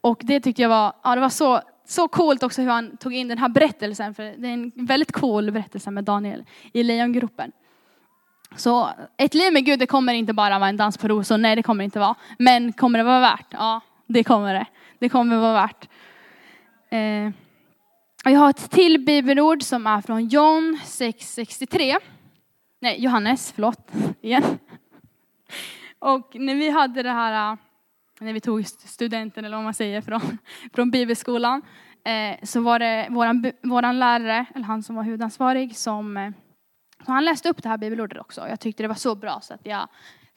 Och 0.01 0.21
det 0.23 0.41
tyckte 0.41 0.63
jag 0.63 0.69
var, 0.69 0.93
ja 1.03 1.15
det 1.15 1.21
var 1.21 1.29
så 1.29 1.61
så 1.85 2.09
coolt 2.09 2.43
också 2.43 2.63
hur 2.63 2.69
han 2.69 2.97
tog 2.97 3.15
in 3.15 3.29
den 3.29 3.39
här 3.39 3.49
berättelsen, 3.49 4.15
för 4.15 4.23
det 4.23 4.49
är 4.49 4.53
en 4.53 4.73
väldigt 4.75 5.13
cool 5.13 5.51
berättelse 5.51 5.91
med 5.91 6.05
Daniel 6.05 6.45
i 6.73 6.83
lejongropen. 6.83 7.53
Så 8.57 8.91
ett 9.17 9.35
liv 9.35 9.53
med 9.53 9.65
Gud, 9.65 9.79
det 9.79 9.87
kommer 9.87 10.15
inte 10.15 10.33
bara 10.33 10.59
vara 10.59 10.69
en 10.69 10.77
dans 10.77 10.99
på 10.99 11.09
rosor, 11.09 11.39
nej 11.39 11.57
det 11.57 11.63
kommer 11.63 11.85
inte 11.85 11.99
vara. 11.99 12.15
Men 12.39 12.73
kommer 12.73 12.99
det 12.99 13.05
vara 13.05 13.21
värt? 13.21 13.47
Ja, 13.51 13.81
det 14.07 14.25
kommer 14.25 14.55
det. 14.55 14.67
Det 14.99 15.09
kommer 15.09 15.37
vara 15.37 15.53
värt. 15.53 15.89
Eh, 16.91 17.31
jag 18.25 18.39
har 18.41 18.51
ett 18.51 18.71
till 18.71 19.05
bibelord 19.05 19.63
som 19.63 19.87
är 19.87 20.01
från 20.01 20.29
John 20.29 20.79
6.63. 20.85 21.97
Nej, 22.81 23.03
Johannes, 23.03 23.53
förlåt, 23.53 23.91
igen. 24.21 24.59
Och 25.99 26.31
när 26.35 26.55
vi 26.55 26.71
hade 26.71 27.03
det 27.03 27.11
här 27.11 27.59
när 28.21 28.33
vi 28.33 28.41
tog 28.41 28.67
studenten, 28.67 29.45
eller 29.45 29.57
vad 29.57 29.65
man 29.65 29.75
säger, 29.75 30.01
från, 30.01 30.39
från 30.75 30.91
bibelskolan, 30.91 31.63
eh, 32.05 32.45
så 32.45 32.61
var 32.61 32.79
det 32.79 33.07
våran, 33.11 33.53
våran 33.63 33.99
lärare, 33.99 34.47
eller 34.55 34.65
han 34.65 34.83
som 34.83 34.97
var 34.97 35.03
huvudansvarig, 35.03 35.77
som 35.77 36.17
eh, 36.17 36.31
så 37.07 37.13
han 37.13 37.25
läste 37.25 37.49
upp 37.49 37.63
det 37.63 37.69
här 37.69 37.79
bibelordet 37.79 38.19
också. 38.19 38.49
Jag 38.49 38.61
tyckte 38.61 38.83
det 38.83 38.89
var 38.89 38.95
så 38.95 39.15
bra 39.15 39.41
så 39.41 39.55
att 39.55 39.67
jag, 39.67 39.89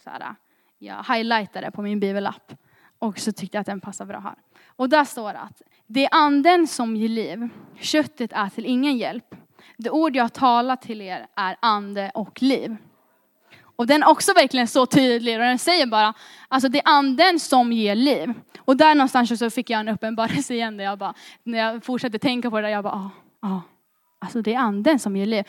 så 0.03 0.09
här, 0.09 0.35
jag 0.77 1.03
highlightade 1.03 1.71
på 1.71 1.81
min 1.81 1.99
bibelapp. 1.99 2.53
Och 2.99 3.19
så 3.19 3.31
tyckte 3.31 3.57
jag 3.57 3.61
att 3.61 3.67
den 3.67 3.81
passade 3.81 4.07
bra 4.07 4.19
här. 4.19 4.35
Och 4.65 4.89
där 4.89 5.03
står 5.03 5.33
det 5.33 5.39
att 5.39 5.61
det 5.87 6.05
är 6.05 6.09
anden 6.11 6.67
som 6.67 6.95
ger 6.95 7.09
liv. 7.09 7.49
Köttet 7.79 8.33
är 8.33 8.49
till 8.49 8.65
ingen 8.65 8.97
hjälp. 8.97 9.35
Det 9.77 9.89
ord 9.89 10.15
jag 10.15 10.33
talar 10.33 10.75
till 10.75 11.01
er 11.01 11.27
är 11.35 11.57
ande 11.59 12.11
och 12.13 12.41
liv. 12.41 12.77
Och 13.77 13.87
den 13.87 14.03
är 14.03 14.09
också 14.09 14.33
verkligen 14.33 14.67
så 14.67 14.85
tydlig 14.85 15.35
och 15.35 15.41
den 15.41 15.59
säger 15.59 15.85
bara, 15.85 16.13
alltså 16.47 16.69
det 16.69 16.77
är 16.77 16.83
anden 16.85 17.39
som 17.39 17.71
ger 17.71 17.95
liv. 17.95 18.33
Och 18.59 18.77
där 18.77 18.95
någonstans 18.95 19.39
så 19.39 19.49
fick 19.49 19.69
jag 19.69 19.79
en 19.79 19.89
uppenbarelse 19.89 20.53
igen 20.53 20.77
där 20.77 20.83
jag 20.83 20.97
bara, 20.97 21.13
när 21.43 21.57
jag 21.57 21.85
fortsatte 21.85 22.19
tänka 22.19 22.49
på 22.49 22.61
det, 22.61 22.69
jag 22.69 22.83
bara, 22.83 23.11
ja, 23.41 23.47
ah, 23.49 23.55
ah, 23.55 23.61
alltså 24.19 24.41
det 24.41 24.53
är 24.53 24.59
anden 24.59 24.99
som 24.99 25.17
ger 25.17 25.25
liv. 25.25 25.43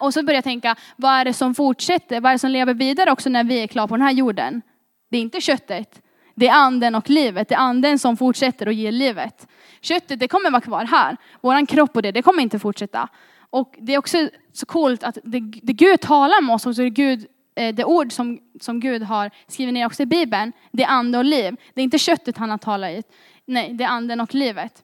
och 0.00 0.14
så 0.14 0.22
började 0.22 0.36
jag 0.36 0.44
tänka, 0.44 0.76
vad 0.96 1.12
är 1.12 1.24
det 1.24 1.32
som 1.32 1.54
fortsätter, 1.54 2.20
vad 2.20 2.30
är 2.30 2.34
det 2.34 2.38
som 2.38 2.50
lever 2.50 2.74
vidare 2.74 3.10
också 3.12 3.28
när 3.28 3.44
vi 3.44 3.62
är 3.62 3.66
klara 3.66 3.88
på 3.88 3.96
den 3.96 4.06
här 4.06 4.12
jorden? 4.12 4.62
Det 5.10 5.16
är 5.16 5.22
inte 5.22 5.40
köttet, 5.40 6.02
det 6.34 6.48
är 6.48 6.52
anden 6.52 6.94
och 6.94 7.10
livet. 7.10 7.48
Det 7.48 7.54
är 7.54 7.58
anden 7.58 7.98
som 7.98 8.16
fortsätter 8.16 8.66
och 8.66 8.72
ger 8.72 8.92
livet. 8.92 9.46
Köttet 9.80 10.20
det 10.20 10.28
kommer 10.28 10.50
vara 10.50 10.60
kvar 10.60 10.84
här. 10.84 11.16
Våran 11.40 11.66
kropp 11.66 11.96
och 11.96 12.02
det, 12.02 12.12
det 12.12 12.22
kommer 12.22 12.42
inte 12.42 12.58
fortsätta. 12.58 13.08
Och 13.50 13.74
det 13.78 13.94
är 13.94 13.98
också 13.98 14.28
så 14.52 14.66
coolt 14.66 15.02
att 15.02 15.18
det, 15.24 15.40
det 15.62 15.72
Gud 15.72 16.00
talar 16.00 16.42
med 16.42 16.54
oss, 16.54 16.66
och 16.66 16.76
så 16.76 16.82
är 16.82 16.88
Gud 16.88 17.26
Eh, 17.56 17.74
det 17.74 17.84
ord 17.84 18.12
som, 18.12 18.38
som 18.60 18.80
Gud 18.80 19.02
har 19.02 19.30
skrivit 19.48 19.74
ner 19.74 19.86
också 19.86 20.02
i 20.02 20.06
Bibeln, 20.06 20.52
det 20.72 20.82
är 20.82 20.88
ande 20.88 21.18
och 21.18 21.24
liv. 21.24 21.56
Det 21.74 21.80
är 21.80 21.84
inte 21.84 21.98
köttet 21.98 22.36
han 22.36 22.50
har 22.50 22.58
talat 22.58 22.90
i. 22.90 23.02
Nej, 23.44 23.72
det 23.72 23.84
är 23.84 23.88
anden 23.88 24.20
och 24.20 24.34
livet. 24.34 24.82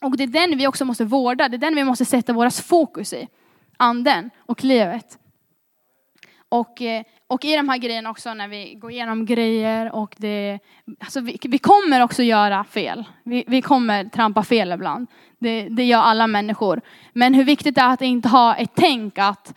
Och 0.00 0.16
det 0.16 0.22
är 0.22 0.26
den 0.26 0.58
vi 0.58 0.66
också 0.66 0.84
måste 0.84 1.04
vårda, 1.04 1.48
det 1.48 1.56
är 1.56 1.58
den 1.58 1.74
vi 1.74 1.84
måste 1.84 2.04
sätta 2.04 2.32
våras 2.32 2.60
fokus 2.60 3.12
i. 3.12 3.28
Anden 3.76 4.30
och 4.38 4.64
livet. 4.64 5.18
Och, 6.48 6.82
eh, 6.82 7.02
och 7.26 7.44
i 7.44 7.56
de 7.56 7.68
här 7.68 7.78
grejerna 7.78 8.10
också 8.10 8.34
när 8.34 8.48
vi 8.48 8.74
går 8.74 8.90
igenom 8.90 9.26
grejer 9.26 9.94
och 9.94 10.14
det, 10.18 10.58
alltså 11.00 11.20
vi, 11.20 11.38
vi 11.42 11.58
kommer 11.58 12.00
också 12.02 12.22
göra 12.22 12.64
fel. 12.64 13.04
Vi, 13.24 13.44
vi 13.46 13.62
kommer 13.62 14.04
trampa 14.04 14.42
fel 14.42 14.72
ibland. 14.72 15.06
Det, 15.38 15.68
det 15.68 15.84
gör 15.84 16.00
alla 16.00 16.26
människor. 16.26 16.80
Men 17.12 17.34
hur 17.34 17.44
viktigt 17.44 17.74
det 17.74 17.80
är 17.80 17.92
att 17.92 18.02
inte 18.02 18.28
ha 18.28 18.54
ett 18.54 18.72
tänk 18.74 19.18
att 19.18 19.54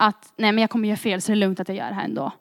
att 0.00 0.32
nej 0.36 0.52
men 0.52 0.62
jag 0.62 0.70
kommer 0.70 0.88
göra 0.88 0.96
fel 0.96 1.22
så 1.22 1.32
det 1.32 1.34
är 1.34 1.36
lugnt 1.36 1.60
att 1.60 1.68
jag 1.68 1.76
gör 1.76 1.88
det 1.88 1.94
här 1.94 2.04
ändå. 2.04 2.32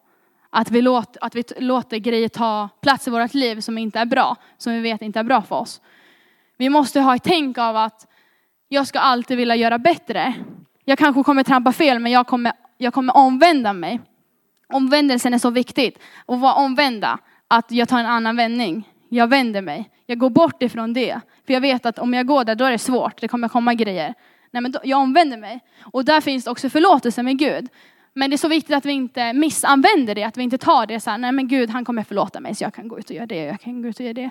Att 0.49 0.71
vi, 0.71 0.81
låter, 0.81 1.23
att 1.23 1.35
vi 1.35 1.43
låter 1.57 1.97
grejer 1.97 2.29
ta 2.29 2.69
plats 2.81 3.07
i 3.07 3.11
vårt 3.11 3.33
liv 3.33 3.61
som 3.61 3.77
inte 3.77 3.99
är 3.99 4.05
bra, 4.05 4.35
som 4.57 4.73
vi 4.73 4.79
vet 4.79 5.01
inte 5.01 5.19
är 5.19 5.23
bra 5.23 5.41
för 5.41 5.55
oss. 5.55 5.81
Vi 6.57 6.69
måste 6.69 6.99
ha 6.99 7.15
ett 7.15 7.23
tänk 7.23 7.57
av 7.57 7.75
att 7.75 8.07
jag 8.67 8.87
ska 8.87 8.99
alltid 8.99 9.37
vilja 9.37 9.55
göra 9.55 9.77
bättre. 9.77 10.33
Jag 10.85 10.97
kanske 10.97 11.23
kommer 11.23 11.43
trampa 11.43 11.71
fel 11.71 11.99
men 11.99 12.11
jag 12.11 12.27
kommer, 12.27 12.51
jag 12.77 12.93
kommer 12.93 13.17
omvända 13.17 13.73
mig. 13.73 14.01
Omvändelsen 14.73 15.33
är 15.33 15.37
så 15.37 15.49
viktigt. 15.49 15.99
Och 16.25 16.39
vara 16.39 16.53
omvända, 16.53 17.19
att 17.47 17.71
jag 17.71 17.89
tar 17.89 17.99
en 17.99 18.05
annan 18.05 18.35
vändning. 18.35 18.89
Jag 19.09 19.27
vänder 19.27 19.61
mig. 19.61 19.89
Jag 20.05 20.17
går 20.17 20.29
bort 20.29 20.63
ifrån 20.63 20.93
det. 20.93 21.19
För 21.45 21.53
jag 21.53 21.61
vet 21.61 21.85
att 21.85 21.99
om 21.99 22.13
jag 22.13 22.27
går 22.27 22.43
där 22.43 22.55
då 22.55 22.65
är 22.65 22.71
det 22.71 22.77
svårt, 22.77 23.21
det 23.21 23.27
kommer 23.27 23.47
komma 23.47 23.73
grejer. 23.73 24.13
Nej, 24.51 24.61
men 24.61 24.71
då, 24.71 24.79
jag 24.83 24.99
omvänder 24.99 25.37
mig. 25.37 25.59
Och 25.81 26.05
där 26.05 26.21
finns 26.21 26.43
det 26.43 26.51
också 26.51 26.69
förlåtelse 26.69 27.23
med 27.23 27.37
Gud. 27.37 27.67
Men 28.13 28.29
det 28.29 28.35
är 28.35 28.37
så 28.37 28.47
viktigt 28.47 28.75
att 28.75 28.85
vi 28.85 28.93
inte 28.93 29.33
missanvänder 29.33 30.15
det, 30.15 30.23
att 30.23 30.37
vi 30.37 30.43
inte 30.43 30.57
tar 30.57 30.85
det 30.85 30.99
så 30.99 31.09
här, 31.09 31.17
nej 31.17 31.31
men 31.31 31.47
Gud 31.47 31.69
han 31.69 31.85
kommer 31.85 32.03
förlåta 32.03 32.39
mig 32.39 32.55
så 32.55 32.63
jag 32.63 32.73
kan 32.73 32.87
gå 32.87 32.99
ut 32.99 33.09
och 33.09 33.15
göra 33.15 33.25
det, 33.25 33.45
jag 33.45 33.61
kan 33.61 33.81
gå 33.81 33.87
ut 33.87 33.99
och 33.99 34.05
göra 34.05 34.13
det. 34.13 34.29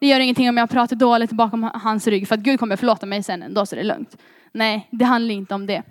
Det 0.00 0.06
gör 0.06 0.20
ingenting 0.20 0.48
om 0.48 0.56
jag 0.56 0.70
pratar 0.70 0.96
dåligt 0.96 1.32
bakom 1.32 1.70
hans 1.74 2.06
rygg 2.06 2.28
för 2.28 2.34
att 2.34 2.40
Gud 2.40 2.60
kommer 2.60 2.76
förlåta 2.76 3.06
mig 3.06 3.22
sen 3.22 3.42
ändå 3.42 3.66
så 3.66 3.74
det 3.74 3.80
är 3.80 3.84
lugnt. 3.84 4.16
Nej, 4.52 4.88
det 4.90 5.04
handlar 5.04 5.34
inte 5.34 5.54
om 5.54 5.66
det. 5.66 5.82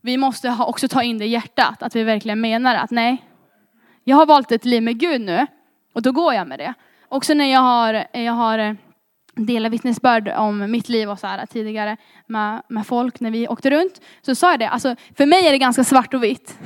Vi 0.00 0.16
måste 0.16 0.56
också 0.60 0.88
ta 0.88 1.02
in 1.02 1.18
det 1.18 1.24
i 1.24 1.28
hjärtat, 1.28 1.82
att 1.82 1.96
vi 1.96 2.02
verkligen 2.02 2.40
menar 2.40 2.74
att 2.74 2.90
nej, 2.90 3.24
jag 4.04 4.16
har 4.16 4.26
valt 4.26 4.52
ett 4.52 4.64
liv 4.64 4.82
med 4.82 4.98
Gud 4.98 5.20
nu 5.20 5.46
och 5.92 6.02
då 6.02 6.12
går 6.12 6.34
jag 6.34 6.48
med 6.48 6.58
det. 6.58 6.74
Också 7.08 7.34
när 7.34 7.52
jag 7.52 7.60
har, 7.60 8.06
jag 8.12 8.32
har 8.32 8.58
eh, 8.58 8.74
dela 9.36 9.68
vittnesbörd 9.68 10.28
om 10.28 10.70
mitt 10.70 10.88
liv 10.88 11.10
och 11.10 11.18
så 11.18 11.26
här 11.26 11.46
tidigare 11.46 11.96
med, 12.26 12.62
med 12.68 12.86
folk 12.86 13.20
när 13.20 13.30
vi 13.30 13.48
åkte 13.48 13.70
runt. 13.70 14.00
Så 14.22 14.34
sa 14.34 14.50
jag 14.50 14.60
det, 14.60 14.68
alltså 14.68 14.96
för 15.16 15.26
mig 15.26 15.46
är 15.46 15.52
det 15.52 15.58
ganska 15.58 15.84
svart 15.84 16.14
och 16.14 16.22
vitt. 16.22 16.58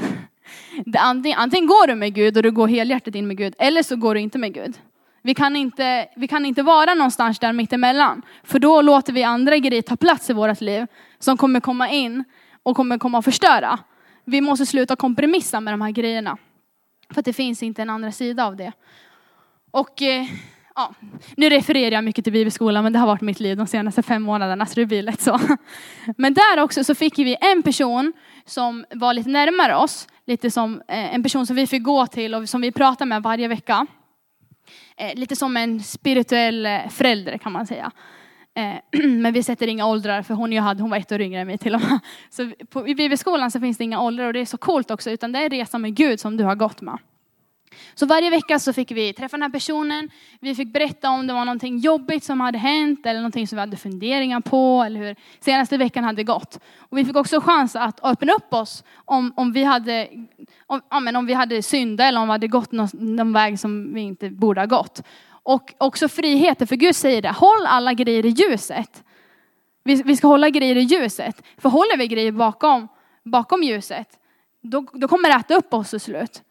Det, 0.85 0.99
antingen, 0.99 1.39
antingen 1.39 1.67
går 1.67 1.87
du 1.87 1.95
med 1.95 2.15
Gud 2.15 2.37
och 2.37 2.43
du 2.43 2.51
går 2.51 2.69
helhjärtat 2.69 3.15
in 3.15 3.27
med 3.27 3.37
Gud, 3.37 3.55
eller 3.59 3.83
så 3.83 3.97
går 3.97 4.15
du 4.15 4.21
inte 4.21 4.39
med 4.39 4.55
Gud. 4.55 4.79
Vi 5.23 5.35
kan 5.35 5.57
inte, 5.57 6.09
vi 6.17 6.29
kan 6.29 6.47
inte 6.47 6.63
vara 6.63 6.95
någonstans 6.95 7.39
där 7.39 7.53
mittemellan. 7.53 8.23
För 8.45 8.59
då 8.59 8.83
låter 8.83 9.13
vi 9.13 9.23
andra 9.25 9.57
grejer 9.59 9.83
ta 9.83 9.97
plats 9.97 10.31
i 10.31 10.33
vårt 10.33 10.61
liv 10.61 10.87
som 11.19 11.37
kommer 11.37 11.61
komma 11.61 11.91
in 11.91 12.25
och 12.63 12.77
kommer 12.77 12.99
komma 12.99 13.19
och 13.19 13.25
förstöra. 13.25 13.79
Vi 14.25 14.41
måste 14.41 14.67
sluta 14.67 14.97
kompromissa 14.97 15.61
med 15.61 15.73
de 15.73 15.81
här 15.81 15.91
grejerna. 15.91 16.37
För 17.13 17.21
att 17.21 17.25
det 17.25 17.33
finns 17.33 17.63
inte 17.63 17.83
en 17.83 17.91
andra 17.91 18.13
sida 18.13 18.47
av 18.47 18.57
det. 18.57 18.73
Och 19.71 20.03
eh, 20.03 20.27
ja, 20.81 20.95
nu 21.37 21.49
refererar 21.49 21.93
jag 21.93 22.05
mycket 22.05 22.25
till 22.25 22.33
bibelskolan 22.33 22.85
men 22.85 22.93
det 22.93 22.99
har 22.99 23.07
varit 23.07 23.21
mitt 23.21 23.41
liv 23.41 23.57
de 23.57 23.67
senaste 23.67 24.03
fem 24.03 24.23
månaderna 24.23 24.67
så 24.67 24.81
det 24.81 24.87
blir 24.87 25.03
lätt 25.03 25.21
så. 25.21 25.41
Men 26.17 26.35
där 26.35 26.63
också 26.63 26.85
så 26.85 26.95
fick 26.95 27.19
vi 27.19 27.37
en 27.41 27.63
person 27.63 28.13
som 28.45 28.85
var 28.95 29.15
lite 29.15 29.31
närmare 29.31 29.77
oss, 29.77 30.09
lite 30.27 30.51
som 30.51 30.83
eh, 30.89 31.15
en 31.15 31.23
person 31.23 31.47
som 31.47 31.57
vi 31.57 31.67
fick 31.67 31.83
gå 31.83 32.07
till 32.07 32.35
och 32.35 32.49
som 32.49 32.61
vi 32.61 32.73
pratar 32.73 33.07
med 33.07 33.23
varje 33.23 33.49
vecka. 33.49 33.87
Eh, 34.97 35.15
lite 35.15 35.37
som 35.37 35.57
en 35.57 35.83
spirituell 35.83 36.67
eh, 36.67 36.89
förälder 36.91 37.39
kan 37.39 37.53
man 37.53 37.67
säga. 37.67 37.91
Men 38.93 39.33
vi 39.33 39.43
sätter 39.43 39.67
inga 39.67 39.87
åldrar 39.87 40.23
för 40.23 40.35
hon 40.35 40.53
jag 40.53 40.63
hade, 40.63 40.83
hon 40.83 40.91
var 40.91 40.99
ett 40.99 41.13
år 41.13 41.21
yngre 41.21 41.41
än 41.41 41.47
mig 41.47 41.59
till 41.59 41.75
och 41.75 41.81
med. 41.81 41.99
Så 42.31 42.53
på, 42.71 42.89
i 42.89 42.95
bibelskolan 42.95 43.51
så 43.51 43.61
finns 43.61 43.79
det 43.79 43.85
inga 43.85 44.01
åldrar 44.01 44.27
och 44.27 44.33
det 44.33 44.41
är 44.41 44.47
så 44.47 44.59
coolt 44.59 44.91
också 44.91 45.11
utan 45.11 45.33
det 45.33 45.39
är 45.39 45.51
resan 45.51 45.83
med 45.83 45.95
Gud 45.95 46.21
som 46.21 46.37
du 46.37 46.45
har 46.45 46.55
gått 46.55 46.81
med. 46.81 46.99
Så 47.95 48.07
varje 48.07 48.31
vecka 48.31 48.59
så 48.59 48.73
fick 48.73 48.91
vi 48.91 49.13
träffa 49.13 49.37
den 49.37 49.43
här 49.43 49.51
personen. 49.51 50.11
Vi 50.41 50.55
fick 50.55 50.73
berätta 50.73 51.11
om 51.11 51.27
det 51.27 51.33
var 51.33 51.45
någonting 51.45 51.79
jobbigt 51.79 52.25
som 52.25 52.41
hade 52.41 52.59
hänt 52.59 53.07
eller 53.07 53.21
någonting 53.21 53.49
som 53.49 53.57
vi 53.57 53.61
hade 53.61 53.77
funderingar 53.77 54.41
på 54.41 54.83
eller 54.87 55.01
hur 55.01 55.17
senaste 55.41 55.77
veckan 55.77 56.05
hade 56.05 56.25
gått. 56.25 56.61
Och 56.79 56.99
vi 56.99 57.05
fick 57.05 57.17
också 57.17 57.41
chans 57.41 57.77
att 57.77 58.05
öppna 58.05 58.33
upp 58.33 58.55
oss 58.55 58.85
om, 59.05 59.33
om 59.37 59.53
vi 59.53 59.65
hade 59.65 60.09
om, 60.67 60.81
ja, 60.91 61.01
men 61.01 61.17
om 61.17 61.27
vi 61.27 61.33
hade 61.33 61.63
syndat 61.63 62.05
eller 62.05 62.21
om 62.21 62.29
vi 62.29 62.33
hade 62.33 62.49
gått 62.49 62.73
någon, 62.73 62.89
någon 62.93 63.33
väg 63.33 63.61
som 63.61 63.95
vi 63.95 64.01
inte 64.01 64.31
borde 64.31 64.61
ha 64.61 64.67
gått. 64.67 65.03
Och 65.43 65.75
också 65.79 66.09
friheten, 66.09 66.67
för 66.67 66.77
Gud 66.77 66.97
säger 66.97 67.23
det, 67.23 67.31
håll 67.31 67.67
alla 67.67 67.93
grejer 67.93 68.27
i 68.27 68.29
ljuset. 68.29 69.05
Vi, 69.85 70.03
vi 70.03 70.17
ska 70.17 70.27
hålla 70.27 70.51
grejer 70.51 70.77
i 70.77 70.81
ljuset. 70.81 71.43
För 71.59 71.69
håller 71.69 71.97
vi 71.97 72.07
grejer 72.07 72.33
bakom, 72.33 72.89
bakom 73.25 73.63
ljuset, 73.63 74.09
då, 74.63 74.87
då 74.93 75.09
kommer 75.09 75.29
det 75.29 75.35
äta 75.35 75.55
upp 75.55 75.75
oss 75.75 75.91
till 75.91 76.01
slut. 76.01 76.43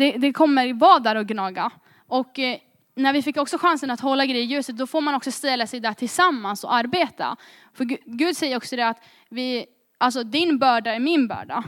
Det, 0.00 0.12
det 0.12 0.32
kommer 0.32 0.74
vara 0.74 0.98
där 0.98 1.16
och 1.16 1.26
gnaga. 1.26 1.70
Och 2.06 2.38
eh, 2.38 2.58
när 2.94 3.12
vi 3.12 3.22
fick 3.22 3.36
också 3.36 3.58
chansen 3.58 3.90
att 3.90 4.00
hålla 4.00 4.26
grejer 4.26 4.42
i 4.42 4.46
ljuset, 4.46 4.76
då 4.76 4.86
får 4.86 5.00
man 5.00 5.14
också 5.14 5.30
ställa 5.32 5.66
sig 5.66 5.80
där 5.80 5.92
tillsammans 5.92 6.64
och 6.64 6.74
arbeta. 6.74 7.36
För 7.74 7.84
Gud, 7.84 7.98
Gud 8.04 8.36
säger 8.36 8.56
också 8.56 8.76
det 8.76 8.88
att 8.88 9.04
vi, 9.28 9.66
alltså 9.98 10.24
din 10.24 10.58
börda 10.58 10.94
är 10.94 11.00
min 11.00 11.28
börda. 11.28 11.64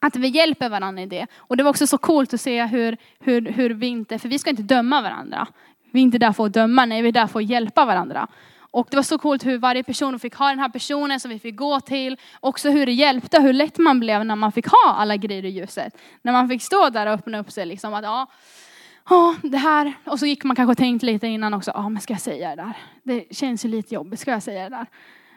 Att 0.00 0.16
vi 0.16 0.28
hjälper 0.28 0.68
varandra 0.68 1.02
i 1.02 1.06
det. 1.06 1.26
Och 1.36 1.56
det 1.56 1.62
var 1.62 1.70
också 1.70 1.86
så 1.86 1.98
coolt 1.98 2.34
att 2.34 2.40
se 2.40 2.66
hur, 2.66 2.96
hur, 3.20 3.40
hur 3.40 3.70
vi 3.70 3.86
inte, 3.86 4.18
för 4.18 4.28
vi 4.28 4.38
ska 4.38 4.50
inte 4.50 4.62
döma 4.62 5.00
varandra. 5.00 5.46
Vi 5.92 6.00
är 6.00 6.02
inte 6.02 6.18
där 6.18 6.32
för 6.32 6.46
att 6.46 6.52
döma, 6.52 6.84
nej 6.84 7.02
vi 7.02 7.08
är 7.08 7.12
där 7.12 7.26
för 7.26 7.40
att 7.40 7.46
hjälpa 7.46 7.84
varandra. 7.84 8.28
Och 8.72 8.86
det 8.90 8.96
var 8.96 9.02
så 9.02 9.18
coolt 9.18 9.46
hur 9.46 9.58
varje 9.58 9.82
person 9.82 10.18
fick 10.18 10.34
ha 10.34 10.48
den 10.48 10.58
här 10.58 10.68
personen 10.68 11.20
som 11.20 11.30
vi 11.30 11.38
fick 11.38 11.56
gå 11.56 11.80
till. 11.80 12.16
Också 12.40 12.70
hur 12.70 12.86
det 12.86 12.92
hjälpte, 12.92 13.40
hur 13.40 13.52
lätt 13.52 13.78
man 13.78 14.00
blev 14.00 14.26
när 14.26 14.36
man 14.36 14.52
fick 14.52 14.66
ha 14.66 14.94
alla 14.94 15.16
grejer 15.16 15.44
i 15.44 15.48
ljuset. 15.48 15.98
När 16.22 16.32
man 16.32 16.48
fick 16.48 16.62
stå 16.62 16.90
där 16.90 17.06
och 17.06 17.12
öppna 17.12 17.38
upp 17.38 17.50
sig 17.50 17.66
liksom 17.66 17.94
att 17.94 18.04
ja, 18.04 18.26
ja 19.08 19.34
det 19.42 19.58
här. 19.58 19.92
Och 20.04 20.18
så 20.18 20.26
gick 20.26 20.44
man 20.44 20.56
kanske 20.56 20.70
och 20.70 20.78
tänkte 20.78 21.06
lite 21.06 21.26
innan 21.26 21.54
också, 21.54 21.70
ja 21.74 21.88
men 21.88 22.02
ska 22.02 22.12
jag 22.12 22.20
säga 22.20 22.56
det 22.56 22.62
där? 22.62 22.76
Det 23.02 23.36
känns 23.36 23.64
ju 23.64 23.68
lite 23.68 23.94
jobbigt, 23.94 24.20
ska 24.20 24.30
jag 24.30 24.42
säga 24.42 24.62
det 24.62 24.76
där? 24.76 24.86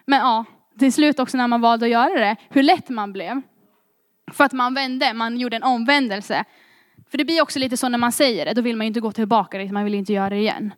Men 0.05 0.19
ja, 0.19 0.45
till 0.79 0.93
slut 0.93 1.19
också 1.19 1.37
när 1.37 1.47
man 1.47 1.61
valde 1.61 1.85
att 1.85 1.91
göra 1.91 2.19
det, 2.19 2.35
hur 2.49 2.63
lätt 2.63 2.89
man 2.89 3.13
blev. 3.13 3.41
För 4.31 4.43
att 4.43 4.53
man 4.53 4.73
vände, 4.73 5.13
man 5.13 5.37
gjorde 5.37 5.55
en 5.55 5.63
omvändelse. 5.63 6.45
För 7.09 7.17
det 7.17 7.25
blir 7.25 7.41
också 7.41 7.59
lite 7.59 7.77
så 7.77 7.89
när 7.89 7.97
man 7.97 8.11
säger 8.11 8.45
det, 8.45 8.53
då 8.53 8.61
vill 8.61 8.75
man 8.75 8.85
ju 8.85 8.87
inte 8.87 8.99
gå 8.99 9.11
tillbaka, 9.11 9.57
liksom. 9.57 9.73
man 9.73 9.83
vill 9.83 9.95
inte 9.95 10.13
göra 10.13 10.29
det 10.29 10.37
igen. 10.37 10.73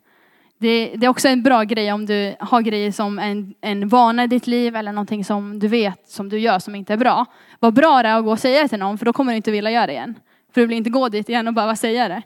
Det, 0.60 0.94
det, 0.96 1.06
är 1.06 1.10
också 1.10 1.28
en 1.28 1.42
bra 1.42 1.62
grej 1.62 1.92
om 1.92 2.06
du 2.06 2.36
har 2.40 2.62
grejer 2.62 2.92
som 2.92 3.18
en, 3.18 3.54
en 3.60 3.88
vana 3.88 4.24
i 4.24 4.26
ditt 4.26 4.46
liv 4.46 4.76
eller 4.76 4.92
någonting 4.92 5.24
som 5.24 5.58
du 5.58 5.68
vet 5.68 6.08
som 6.08 6.28
du 6.28 6.38
gör 6.38 6.58
som 6.58 6.74
inte 6.74 6.92
är 6.92 6.96
bra. 6.96 7.26
Vad 7.58 7.74
bra 7.74 8.02
det 8.02 8.08
är 8.08 8.18
att 8.18 8.24
gå 8.24 8.30
och 8.30 8.38
säga 8.38 8.62
det 8.62 8.68
till 8.68 8.78
någon 8.78 8.98
för 8.98 9.06
då 9.06 9.12
kommer 9.12 9.32
du 9.32 9.36
inte 9.36 9.50
vilja 9.50 9.70
göra 9.70 9.86
det 9.86 9.92
igen. 9.92 10.14
För 10.52 10.60
du 10.60 10.66
vill 10.66 10.76
inte 10.76 10.90
gå 10.90 11.08
dit 11.08 11.28
igen 11.28 11.48
och 11.48 11.54
behöva 11.54 11.76
säga 11.76 12.08
det. 12.08 12.22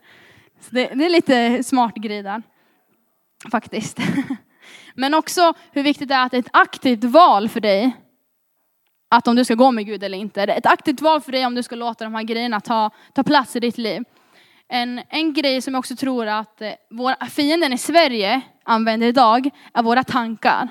Så 0.61 0.75
det, 0.75 0.87
det 0.95 1.05
är 1.05 1.11
lite 1.11 1.63
smart 1.63 1.95
grej 1.95 2.23
där. 2.23 2.43
Faktiskt. 3.51 3.99
Men 4.95 5.15
också 5.15 5.55
hur 5.73 5.83
viktigt 5.83 6.09
det 6.09 6.15
är 6.15 6.25
att 6.25 6.31
det 6.31 6.37
är 6.37 6.43
ett 6.43 6.49
aktivt 6.53 7.05
val 7.05 7.49
för 7.49 7.61
dig 7.61 7.93
att 9.11 9.29
om 9.29 9.37
du 9.37 9.45
ska 9.45 9.55
gå 9.55 9.71
med 9.71 9.87
Gud 9.87 10.05
eller 10.05 10.19
inte. 10.19 10.47
Det 10.47 10.53
är 10.53 10.59
ett 10.59 10.67
aktivt 10.67 11.01
val 11.01 11.21
för 11.21 11.33
dig 11.33 11.47
om 11.47 11.55
du 11.55 11.63
ska 11.63 11.77
låta 11.77 12.05
de 12.05 12.15
här 12.15 12.23
grejerna 12.23 12.61
ta, 12.61 12.91
ta 13.13 13.23
plats 13.23 13.57
i 13.57 13.61
ditt 13.61 13.79
liv. 13.79 14.05
En, 14.75 15.01
en 15.09 15.33
grej 15.33 15.63
som 15.63 15.75
jag 15.75 15.79
också 15.79 15.97
tror 15.97 16.27
att 16.27 16.63
eh, 16.63 16.71
våra 16.91 17.27
fienden 17.27 17.73
i 17.73 17.79
Sverige 17.79 18.41
använder 18.65 19.07
idag 19.07 19.51
är 19.75 19.83
våra 19.83 20.05
tankar. 20.05 20.69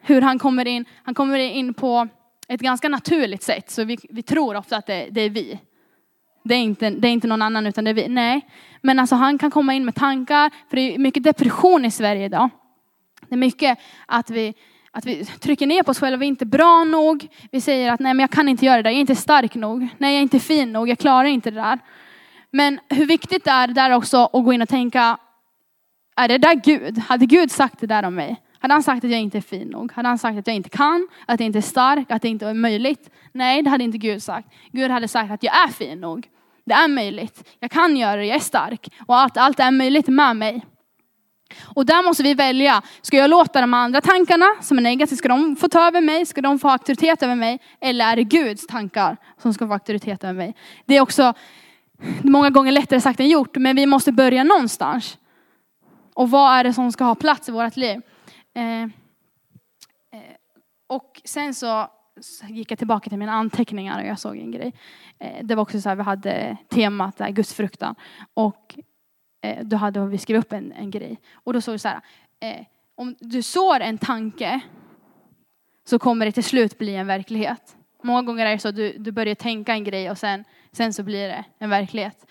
Hur 0.00 0.22
han 0.22 0.38
kommer 0.38 0.66
in, 0.66 0.84
han 1.04 1.14
kommer 1.14 1.38
in 1.38 1.74
på 1.74 2.08
ett 2.48 2.60
ganska 2.60 2.88
naturligt 2.88 3.42
sätt. 3.42 3.70
Så 3.70 3.84
vi, 3.84 3.98
vi 4.10 4.22
tror 4.22 4.56
ofta 4.56 4.76
att 4.76 4.86
det, 4.86 5.08
det, 5.10 5.20
är 5.20 5.30
vi. 5.30 5.58
Det 6.42 6.54
är, 6.54 6.58
inte, 6.58 6.90
det 6.90 7.08
är 7.08 7.12
inte 7.12 7.26
någon 7.26 7.42
annan 7.42 7.66
utan 7.66 7.84
det 7.84 7.90
är 7.90 7.94
vi. 7.94 8.08
Nej, 8.08 8.40
men 8.80 8.98
alltså 8.98 9.14
han 9.14 9.38
kan 9.38 9.50
komma 9.50 9.74
in 9.74 9.84
med 9.84 9.94
tankar. 9.94 10.50
För 10.68 10.76
det 10.76 10.94
är 10.94 10.98
mycket 10.98 11.22
depression 11.22 11.84
i 11.84 11.90
Sverige 11.90 12.24
idag. 12.24 12.48
Det 13.28 13.34
är 13.34 13.38
mycket 13.38 13.78
att 14.06 14.30
vi, 14.30 14.54
att 14.90 15.06
vi 15.06 15.24
trycker 15.24 15.66
ner 15.66 15.82
på 15.82 15.90
oss 15.90 16.00
själva, 16.00 16.16
vi 16.16 16.26
är 16.26 16.28
inte 16.28 16.46
bra 16.46 16.84
nog. 16.84 17.28
Vi 17.50 17.60
säger 17.60 17.92
att 17.92 18.00
nej 18.00 18.14
men 18.14 18.20
jag 18.20 18.30
kan 18.30 18.48
inte 18.48 18.66
göra 18.66 18.76
det 18.76 18.82
där, 18.82 18.90
jag 18.90 18.96
är 18.96 19.00
inte 19.00 19.16
stark 19.16 19.54
nog. 19.54 19.88
Nej 19.98 20.12
jag 20.12 20.18
är 20.18 20.22
inte 20.22 20.40
fin 20.40 20.72
nog, 20.72 20.88
jag 20.88 20.98
klarar 20.98 21.24
inte 21.24 21.50
det 21.50 21.60
där. 21.60 21.78
Men 22.56 22.80
hur 22.88 23.06
viktigt 23.06 23.44
det 23.44 23.50
är 23.50 23.68
där 23.68 23.90
också 23.90 24.24
att 24.32 24.44
gå 24.44 24.52
in 24.52 24.62
och 24.62 24.68
tänka, 24.68 25.18
är 26.16 26.28
det 26.28 26.38
där 26.38 26.54
Gud? 26.54 26.98
Hade 26.98 27.26
Gud 27.26 27.50
sagt 27.50 27.80
det 27.80 27.86
där 27.86 28.02
om 28.02 28.14
mig? 28.14 28.42
Hade 28.58 28.74
han 28.74 28.82
sagt 28.82 29.04
att 29.04 29.10
jag 29.10 29.20
inte 29.20 29.38
är 29.38 29.42
fin 29.42 29.68
nog? 29.68 29.92
Hade 29.92 30.08
han 30.08 30.18
sagt 30.18 30.38
att 30.38 30.46
jag 30.46 30.56
inte 30.56 30.68
kan? 30.68 31.08
Att 31.26 31.40
jag 31.40 31.46
inte 31.46 31.58
är 31.58 31.62
stark? 31.62 32.10
Att 32.10 32.22
det 32.22 32.28
inte 32.28 32.46
är 32.46 32.54
möjligt? 32.54 33.10
Nej, 33.32 33.62
det 33.62 33.70
hade 33.70 33.84
inte 33.84 33.98
Gud 33.98 34.22
sagt. 34.22 34.48
Gud 34.72 34.90
hade 34.90 35.08
sagt 35.08 35.30
att 35.30 35.42
jag 35.42 35.64
är 35.64 35.68
fin 35.68 36.00
nog. 36.00 36.28
Det 36.66 36.74
är 36.74 36.88
möjligt. 36.88 37.48
Jag 37.60 37.70
kan 37.70 37.96
göra 37.96 38.16
det, 38.16 38.24
jag 38.24 38.36
är 38.36 38.40
stark. 38.40 38.88
Och 39.06 39.22
att 39.22 39.36
allt 39.36 39.60
är 39.60 39.70
möjligt 39.70 40.08
med 40.08 40.36
mig. 40.36 40.66
Och 41.64 41.86
där 41.86 42.02
måste 42.02 42.22
vi 42.22 42.34
välja, 42.34 42.82
ska 43.02 43.16
jag 43.16 43.30
låta 43.30 43.60
de 43.60 43.74
andra 43.74 44.00
tankarna 44.00 44.46
som 44.60 44.78
är 44.78 44.82
negativa, 44.82 45.16
ska 45.16 45.28
de 45.28 45.56
få 45.56 45.68
ta 45.68 45.86
över 45.86 46.00
mig? 46.00 46.26
Ska 46.26 46.40
de 46.40 46.58
få 46.58 46.68
auktoritet 46.68 47.22
över 47.22 47.34
mig? 47.34 47.58
Eller 47.80 48.04
är 48.04 48.16
det 48.16 48.24
Guds 48.24 48.66
tankar 48.66 49.16
som 49.42 49.54
ska 49.54 49.66
få 49.66 49.72
auktoritet 49.72 50.24
över 50.24 50.34
mig? 50.34 50.54
Det 50.86 50.96
är 50.96 51.00
också 51.00 51.34
många 52.22 52.50
gånger 52.50 52.72
lättare 52.72 53.00
sagt 53.00 53.20
än 53.20 53.28
gjort, 53.28 53.56
men 53.56 53.76
vi 53.76 53.86
måste 53.86 54.12
börja 54.12 54.44
någonstans. 54.44 55.18
Och 56.14 56.30
vad 56.30 56.58
är 56.58 56.64
det 56.64 56.72
som 56.72 56.92
ska 56.92 57.04
ha 57.04 57.14
plats 57.14 57.48
i 57.48 57.52
vårt 57.52 57.76
liv? 57.76 58.00
Eh, 58.54 58.82
eh 58.82 58.88
och 60.86 61.20
sen 61.24 61.54
så 61.54 61.88
gick 62.48 62.70
jag 62.70 62.78
tillbaka 62.78 63.08
till 63.10 63.18
mina 63.18 63.32
anteckningar 63.32 64.00
och 64.00 64.06
jag 64.06 64.18
såg 64.18 64.36
en 64.36 64.50
grej. 64.50 64.72
Eh, 65.18 65.44
det 65.44 65.54
var 65.54 65.62
också 65.62 65.80
så 65.80 65.88
här, 65.88 65.96
vi 65.96 66.02
hade 66.02 66.56
temat 66.68 67.16
där, 67.16 67.30
gudsfruktan. 67.30 67.94
Och 68.34 68.78
eh, 69.42 69.64
då 69.64 69.76
hade 69.76 70.06
vi 70.06 70.18
skrivit 70.18 70.44
upp 70.44 70.52
en, 70.52 70.72
en 70.72 70.90
grej. 70.90 71.20
Och 71.32 71.52
då 71.52 71.60
såg 71.60 71.74
det 71.74 71.78
så 71.78 71.88
här, 71.88 72.00
eh, 72.40 72.66
om 72.94 73.16
du 73.20 73.42
sår 73.42 73.80
en 73.80 73.98
tanke 73.98 74.60
så 75.88 75.98
kommer 75.98 76.26
det 76.26 76.32
till 76.32 76.44
slut 76.44 76.78
bli 76.78 76.94
en 76.94 77.06
verklighet. 77.06 77.76
Många 78.02 78.22
gånger 78.22 78.46
är 78.46 78.50
det 78.50 78.58
så 78.58 78.68
att 78.68 78.76
du, 78.76 78.98
du 78.98 79.12
börjar 79.12 79.34
tänka 79.34 79.72
en 79.72 79.84
grej 79.84 80.10
och 80.10 80.18
sen, 80.18 80.44
sen 80.72 80.92
så 80.92 81.02
blir 81.02 81.28
det 81.28 81.44
en 81.58 81.70
verklighet. 81.70 82.26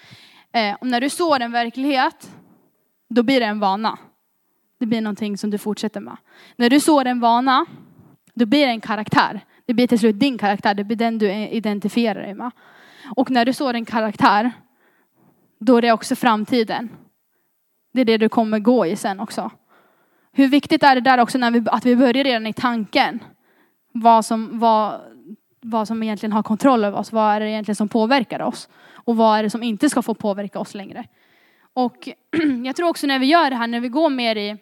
Eh, 0.52 0.74
och 0.74 0.88
när 0.88 1.02
du 1.02 1.10
sår 1.10 1.40
en 1.40 1.52
verklighet, 1.52 2.32
då 3.10 3.24
blir 3.24 3.40
det 3.40 3.46
en 3.46 3.60
vana. 3.60 4.00
Det 4.80 4.86
blir 4.86 5.02
någonting 5.02 5.38
som 5.38 5.50
du 5.50 5.58
fortsätter 5.58 6.02
med. 6.02 6.18
När 6.56 6.70
du 6.70 6.80
sår 6.80 7.06
en 7.06 7.20
vana, 7.20 7.66
då 8.34 8.46
blir 8.46 8.66
det 8.66 8.72
en 8.72 8.82
karaktär. 8.82 9.42
Det 9.66 9.74
blir 9.74 9.88
till 9.88 10.00
slut 10.00 10.20
din 10.20 10.38
karaktär, 10.38 10.74
det 10.74 10.84
blir 10.84 10.98
den 10.98 11.18
du 11.18 11.32
identifierar 11.32 12.22
dig 12.22 12.34
med. 12.34 12.52
Och 13.16 13.32
när 13.32 13.46
du 13.46 13.54
sår 13.54 13.74
en 13.74 13.86
karaktär, 13.86 14.52
då 15.60 15.78
är 15.78 15.82
det 15.82 15.92
också 15.92 16.16
framtiden. 16.16 16.90
Det 17.94 18.02
är 18.02 18.06
det 18.06 18.18
du 18.18 18.30
kommer 18.30 18.60
gå 18.60 18.86
i 18.86 18.96
sen 18.96 19.20
också. 19.20 19.52
Hur 20.32 20.48
viktigt 20.48 20.84
är 20.84 20.96
det 20.96 21.02
där 21.02 21.18
också 21.18 21.38
när 21.38 21.52
vi, 21.52 21.64
att 21.66 21.86
vi 21.86 21.96
börjar 21.96 22.24
redan 22.24 22.48
i 22.48 22.54
tanken? 22.54 23.20
Vad 23.92 24.26
som, 24.26 24.60
vad, 24.60 25.02
vad 25.66 25.88
som 25.88 26.04
egentligen 26.04 26.34
har 26.34 26.44
kontroll 26.44 26.84
över 26.84 26.98
oss. 26.98 27.12
Vad 27.12 27.36
är 27.36 27.40
det 27.40 27.50
egentligen 27.50 27.76
som 27.76 27.90
påverkar 27.90 28.42
oss? 28.42 28.70
Och 28.94 29.18
vad 29.18 29.40
är 29.40 29.44
det 29.44 29.50
som 29.50 29.64
inte 29.64 29.90
ska 29.90 30.02
få 30.02 30.14
påverka 30.14 30.60
oss 30.60 30.74
längre? 30.74 31.08
Och 31.74 32.10
jag 32.66 32.76
tror 32.76 32.90
också 32.90 33.08
när 33.08 33.20
vi 33.20 33.26
gör 33.26 33.50
det 33.50 33.56
här, 33.56 33.68
när 33.68 33.80
vi 33.80 33.90
går 33.90 34.10
mer 34.10 34.36
i 34.36 34.58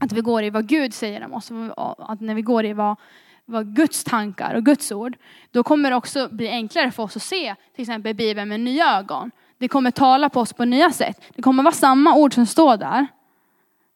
att 0.00 0.12
vi 0.12 0.20
går 0.20 0.42
i 0.42 0.50
vad 0.50 0.66
Gud 0.66 0.94
säger 0.94 1.24
om 1.24 1.34
oss, 1.34 1.52
att 1.98 2.20
när 2.20 2.34
vi 2.34 2.42
går 2.42 2.64
i 2.64 2.72
vad, 2.72 2.96
vad 3.44 3.76
Guds 3.76 4.04
tankar 4.04 4.54
och 4.54 4.64
Guds 4.64 4.92
ord, 4.92 5.16
då 5.50 5.62
kommer 5.62 5.90
det 5.90 5.96
också 5.96 6.28
bli 6.30 6.48
enklare 6.48 6.90
för 6.90 7.02
oss 7.02 7.16
att 7.16 7.22
se 7.22 7.54
till 7.74 7.82
exempel 7.82 8.14
Bibeln 8.14 8.48
med 8.48 8.60
nya 8.60 8.98
ögon. 8.98 9.30
Det 9.58 9.68
kommer 9.68 9.90
tala 9.90 10.28
på 10.28 10.40
oss 10.40 10.52
på 10.52 10.64
nya 10.64 10.90
sätt. 10.90 11.22
Det 11.34 11.42
kommer 11.42 11.62
vara 11.62 11.74
samma 11.74 12.14
ord 12.14 12.34
som 12.34 12.46
står 12.46 12.76
där. 12.76 13.06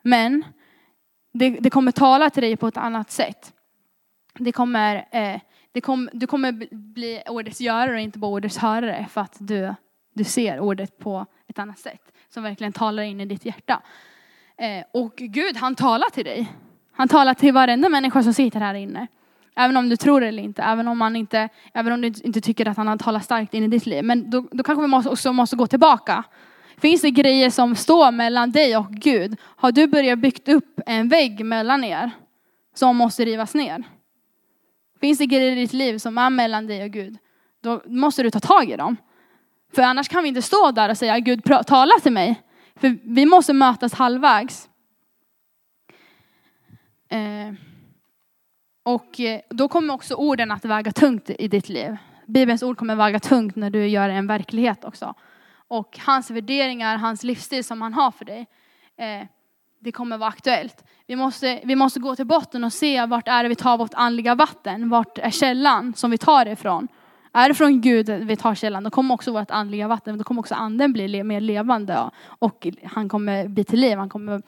Men 0.03 0.45
det, 1.33 1.51
det 1.51 1.71
kommer 1.71 1.93
tala 1.93 2.31
till 2.31 2.43
dig 2.43 2.57
på 2.57 2.69
ett 2.69 2.77
annat 2.77 3.11
sätt. 3.11 3.53
Det 4.35 4.53
kommer, 4.53 5.09
eh, 5.11 5.41
kom, 5.81 6.09
du 6.13 6.27
kommer 6.27 6.53
bli 6.71 7.23
ordets 7.29 7.61
görare 7.61 7.95
och 7.95 8.01
inte 8.01 8.19
bara 8.19 8.31
ordets 8.31 8.59
hörare 8.59 9.07
för 9.11 9.21
att 9.21 9.37
du, 9.39 9.75
du 10.15 10.25
ser 10.25 10.61
ordet 10.61 10.99
på 10.99 11.27
ett 11.49 11.59
annat 11.59 11.79
sätt. 11.79 12.03
Som 12.29 12.43
verkligen 12.43 12.73
talar 12.73 13.03
in 13.03 13.21
i 13.21 13.27
ditt 13.27 13.45
hjärta. 13.45 13.83
Eh, 14.57 14.85
och 14.93 15.17
Gud 15.17 15.57
han 15.57 15.75
talar 15.75 16.11
till 16.11 16.25
dig. 16.25 16.53
Han 16.93 17.09
talar 17.09 17.35
till 17.35 17.53
varenda 17.53 17.89
människa 17.89 18.23
som 18.23 18.35
sitter 18.35 18.61
här 18.61 18.75
inne. 18.75 19.07
Även 19.57 19.77
om 19.77 19.89
du 19.89 19.97
tror 19.97 20.21
det 20.21 20.29
eller 20.29 20.43
inte, 20.43 20.63
även 20.63 20.89
om, 20.89 20.99
man 20.99 21.17
inte, 21.17 21.49
även 21.75 21.93
om 21.93 22.01
du 22.01 22.07
inte 22.07 22.41
tycker 22.41 22.69
att 22.69 22.77
han 22.77 22.89
har 22.89 22.97
talat 22.97 23.25
starkt 23.25 23.55
in 23.55 23.65
i 23.65 23.69
ditt 23.69 23.87
liv. 23.87 24.05
Men 24.05 24.31
då, 24.31 24.49
då 24.51 24.63
kanske 24.63 24.83
vi 24.83 24.89
måste, 24.89 25.11
också 25.11 25.33
måste 25.33 25.57
gå 25.57 25.67
tillbaka. 25.67 26.25
Finns 26.79 27.03
det 27.03 27.11
grejer 27.11 27.51
som 27.51 27.77
står 27.77 28.11
mellan 28.13 28.51
dig 28.51 28.77
och 28.77 28.91
Gud? 28.91 29.37
Har 29.43 29.73
du 29.73 29.87
börjat 29.87 30.19
byggt 30.19 30.49
upp 30.49 30.81
en 30.87 31.09
vägg 31.09 31.45
mellan 31.45 31.85
er 31.85 32.11
som 32.75 32.97
måste 32.97 33.25
rivas 33.25 33.55
ner? 33.55 33.85
Finns 35.01 35.19
det 35.19 35.27
grejer 35.27 35.53
i 35.53 35.55
ditt 35.55 35.73
liv 35.73 35.99
som 35.99 36.19
är 36.19 36.31
mellan 36.31 36.67
dig 36.67 36.85
och 36.85 36.91
Gud? 36.91 37.19
då 37.61 37.83
måste 37.87 38.23
du 38.23 38.31
ta 38.31 38.41
tag 38.41 38.71
i 38.71 38.77
dem. 38.77 38.97
För 39.75 39.83
annars 39.83 40.09
kan 40.09 40.23
vi 40.23 40.29
inte 40.29 40.43
stå 40.43 40.71
där 40.71 40.89
och 40.89 40.99
säga 40.99 41.19
Gud 41.19 41.45
tala 41.67 41.95
till 42.03 42.13
mig. 42.13 42.43
För 42.77 42.99
vi 43.03 43.27
måste 43.27 43.53
mötas 43.53 43.95
halvvägs. 43.95 44.69
Eh, 47.09 47.55
och 48.83 49.21
eh, 49.21 49.41
då 49.51 49.69
kommer 49.69 49.95
också 49.95 50.15
orden 50.15 50.51
att 50.51 50.65
väga 50.65 50.93
tungt 50.93 51.31
i 51.31 51.49
ditt 51.49 51.69
liv. 51.69 51.97
Bibelns 52.27 52.63
ord 52.63 52.77
kommer 52.77 52.97
väga 52.97 53.21
tungt 53.21 53.57
när 53.57 53.71
du 53.71 53.87
gör 53.87 54.09
en 54.09 54.27
verklighet 54.27 54.85
också. 54.85 55.15
Och 55.69 55.99
hans 56.07 56.31
värderingar, 56.31 56.97
hans 56.97 57.25
livsstil 57.25 57.65
som 57.65 57.83
han 57.83 57.95
har 57.95 58.11
för 58.11 58.25
dig, 58.25 58.47
eh, 58.97 59.27
det 59.81 59.93
kommer 59.93 60.19
vara 60.19 60.29
aktuellt. 60.29 60.85
Vi 61.07 61.17
måste, 61.17 61.61
vi 61.65 61.77
måste 61.77 62.01
gå 62.01 62.17
till 62.17 62.27
botten 62.27 62.65
och 62.65 62.73
se 62.73 63.07
vart 63.07 63.29
är 63.29 63.43
det 63.43 63.49
vi 63.49 63.55
tar 63.55 63.79
vårt 63.79 63.95
andliga 63.95 64.35
vatten. 64.35 64.89
Vart 64.89 65.19
är 65.19 65.31
källan 65.31 65.95
som 65.95 66.11
vi 66.11 66.19
tar 66.19 66.45
det 66.45 66.51
ifrån? 66.51 66.89
Är 67.33 67.49
det 67.49 67.55
från 67.55 67.81
Gud 67.81 68.11
vi 68.11 68.37
tar 68.37 68.55
källan, 68.55 68.85
då 68.85 68.91
kommer 68.91 69.15
också 69.15 69.33
vårt 69.33 69.51
andliga 69.51 69.89
vatten, 69.89 70.19
då 70.19 70.25
kommer 70.25 70.41
också 70.41 70.55
anden 70.55 70.93
bli 70.93 71.25
mer 71.25 71.41
levande. 71.41 72.11
Och 72.23 72.67
han 72.85 73.09
kommer 73.09 73.49
bli 73.49 73.65
till 73.65 73.81
liv, 73.81 73.99
han 73.99 74.09
kommer, 74.09 74.43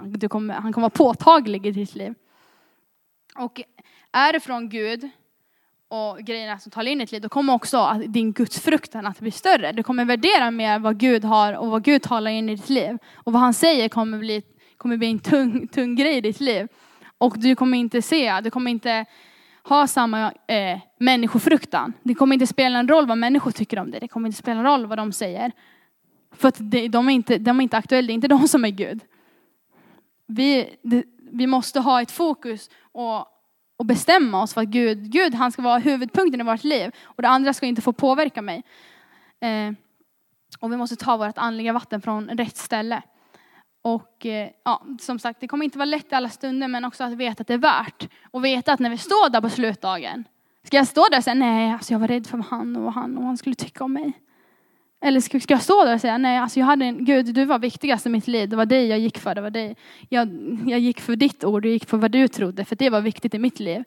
du 0.00 0.28
kommer, 0.28 0.54
han 0.54 0.72
kommer 0.72 0.82
vara 0.82 1.14
påtaglig 1.14 1.66
i 1.66 1.70
ditt 1.70 1.94
liv. 1.94 2.14
Och 3.36 3.62
är 4.12 4.32
det 4.32 4.40
från 4.40 4.68
Gud 4.68 5.10
och 5.88 6.18
grejerna 6.18 6.58
som 6.58 6.72
talar 6.72 6.90
in 6.90 7.00
i 7.00 7.04
ditt 7.04 7.12
liv, 7.12 7.20
då 7.20 7.28
kommer 7.28 7.54
också 7.54 8.00
din 8.06 8.32
gudsfruktan 8.32 9.06
att 9.06 9.20
bli 9.20 9.30
större. 9.30 9.72
Du 9.72 9.82
kommer 9.82 10.04
värdera 10.04 10.50
mer 10.50 10.78
vad 10.78 10.98
Gud 10.98 11.24
har 11.24 11.52
och 11.52 11.70
vad 11.70 11.84
Gud 11.84 12.02
talar 12.02 12.30
in 12.30 12.48
i 12.48 12.56
ditt 12.56 12.70
liv. 12.70 12.98
Och 13.14 13.32
vad 13.32 13.42
han 13.42 13.54
säger 13.54 13.88
kommer 13.88 14.18
bli, 14.18 14.42
kommer 14.82 14.96
bli 14.96 15.10
en 15.10 15.18
tung, 15.18 15.68
tung 15.68 15.96
grej 15.96 16.16
i 16.16 16.20
ditt 16.20 16.40
liv. 16.40 16.68
Och 17.18 17.38
du 17.38 17.54
kommer 17.54 17.78
inte 17.78 18.02
se, 18.02 18.40
du 18.40 18.50
kommer 18.50 18.70
inte 18.70 19.04
ha 19.62 19.86
samma 19.86 20.32
eh, 20.46 20.80
människofruktan. 20.98 21.92
Det 22.02 22.14
kommer 22.14 22.34
inte 22.34 22.46
spela 22.46 22.78
en 22.78 22.88
roll 22.88 23.06
vad 23.06 23.18
människor 23.18 23.50
tycker 23.50 23.78
om 23.78 23.90
det. 23.90 23.98
Det 23.98 24.08
kommer 24.08 24.28
inte 24.28 24.38
spela 24.38 24.60
en 24.60 24.66
roll 24.66 24.86
vad 24.86 24.98
de 24.98 25.12
säger. 25.12 25.52
För 26.32 26.48
att 26.48 26.56
det, 26.58 26.88
de, 26.88 27.08
är 27.08 27.12
inte, 27.12 27.38
de 27.38 27.58
är 27.58 27.62
inte 27.62 27.76
aktuella, 27.76 28.06
det 28.06 28.12
är 28.12 28.14
inte 28.14 28.28
de 28.28 28.48
som 28.48 28.64
är 28.64 28.68
Gud. 28.68 29.00
Vi, 30.26 30.76
det, 30.82 31.04
vi 31.32 31.46
måste 31.46 31.80
ha 31.80 32.02
ett 32.02 32.10
fokus 32.10 32.70
och, 32.92 33.26
och 33.76 33.86
bestämma 33.86 34.42
oss 34.42 34.54
för 34.54 34.60
att 34.60 34.68
Gud, 34.68 35.12
Gud 35.12 35.34
han 35.34 35.52
ska 35.52 35.62
vara 35.62 35.78
huvudpunkten 35.78 36.40
i 36.40 36.44
vårt 36.44 36.64
liv. 36.64 36.90
Och 37.02 37.22
det 37.22 37.28
andra 37.28 37.52
ska 37.52 37.66
inte 37.66 37.82
få 37.82 37.92
påverka 37.92 38.42
mig. 38.42 38.62
Eh, 39.40 39.72
och 40.60 40.72
vi 40.72 40.76
måste 40.76 40.96
ta 40.96 41.16
vårt 41.16 41.38
andliga 41.38 41.72
vatten 41.72 42.00
från 42.00 42.28
rätt 42.28 42.56
ställe. 42.56 43.02
Och 43.82 44.26
eh, 44.26 44.50
ja, 44.64 44.82
som 45.00 45.18
sagt, 45.18 45.40
det 45.40 45.48
kommer 45.48 45.64
inte 45.64 45.78
vara 45.78 45.86
lätt 45.86 46.12
alla 46.12 46.28
stunder, 46.28 46.68
men 46.68 46.84
också 46.84 47.04
att 47.04 47.12
veta 47.12 47.40
att 47.40 47.48
det 47.48 47.54
är 47.54 47.58
värt. 47.58 48.08
Och 48.30 48.44
veta 48.44 48.72
att 48.72 48.80
när 48.80 48.90
vi 48.90 48.98
står 48.98 49.30
där 49.30 49.40
på 49.40 49.50
slutdagen, 49.50 50.24
ska 50.64 50.76
jag 50.76 50.86
stå 50.86 51.06
där 51.10 51.18
och 51.18 51.24
säga 51.24 51.34
nej, 51.34 51.72
alltså 51.72 51.94
jag 51.94 51.98
var 51.98 52.08
rädd 52.08 52.26
för 52.26 52.38
vad 52.38 52.46
han 52.46 52.76
och 52.76 52.92
han 52.92 53.18
och 53.18 53.24
han 53.24 53.36
skulle 53.36 53.54
tycka 53.54 53.84
om 53.84 53.92
mig. 53.92 54.12
Eller 55.04 55.20
ska, 55.20 55.40
ska 55.40 55.54
jag 55.54 55.62
stå 55.62 55.84
där 55.84 55.94
och 55.94 56.00
säga 56.00 56.18
nej, 56.18 56.38
alltså 56.38 56.60
jag 56.60 56.66
hade 56.66 56.84
en, 56.84 57.04
Gud 57.04 57.34
du 57.34 57.44
var 57.44 57.58
viktigast 57.58 58.06
i 58.06 58.08
mitt 58.08 58.26
liv, 58.26 58.48
det 58.48 58.56
var 58.56 58.66
dig 58.66 58.86
jag 58.86 58.98
gick 58.98 59.18
för, 59.18 59.34
det 59.34 59.40
var 59.40 59.50
dig. 59.50 59.76
Jag, 60.08 60.28
jag 60.66 60.80
gick 60.80 61.00
för 61.00 61.16
ditt 61.16 61.44
ord, 61.44 61.64
jag 61.64 61.72
gick 61.72 61.86
för 61.86 61.96
vad 61.96 62.10
du 62.10 62.28
trodde, 62.28 62.64
för 62.64 62.76
det 62.76 62.90
var 62.90 63.00
viktigt 63.00 63.34
i 63.34 63.38
mitt 63.38 63.60
liv. 63.60 63.84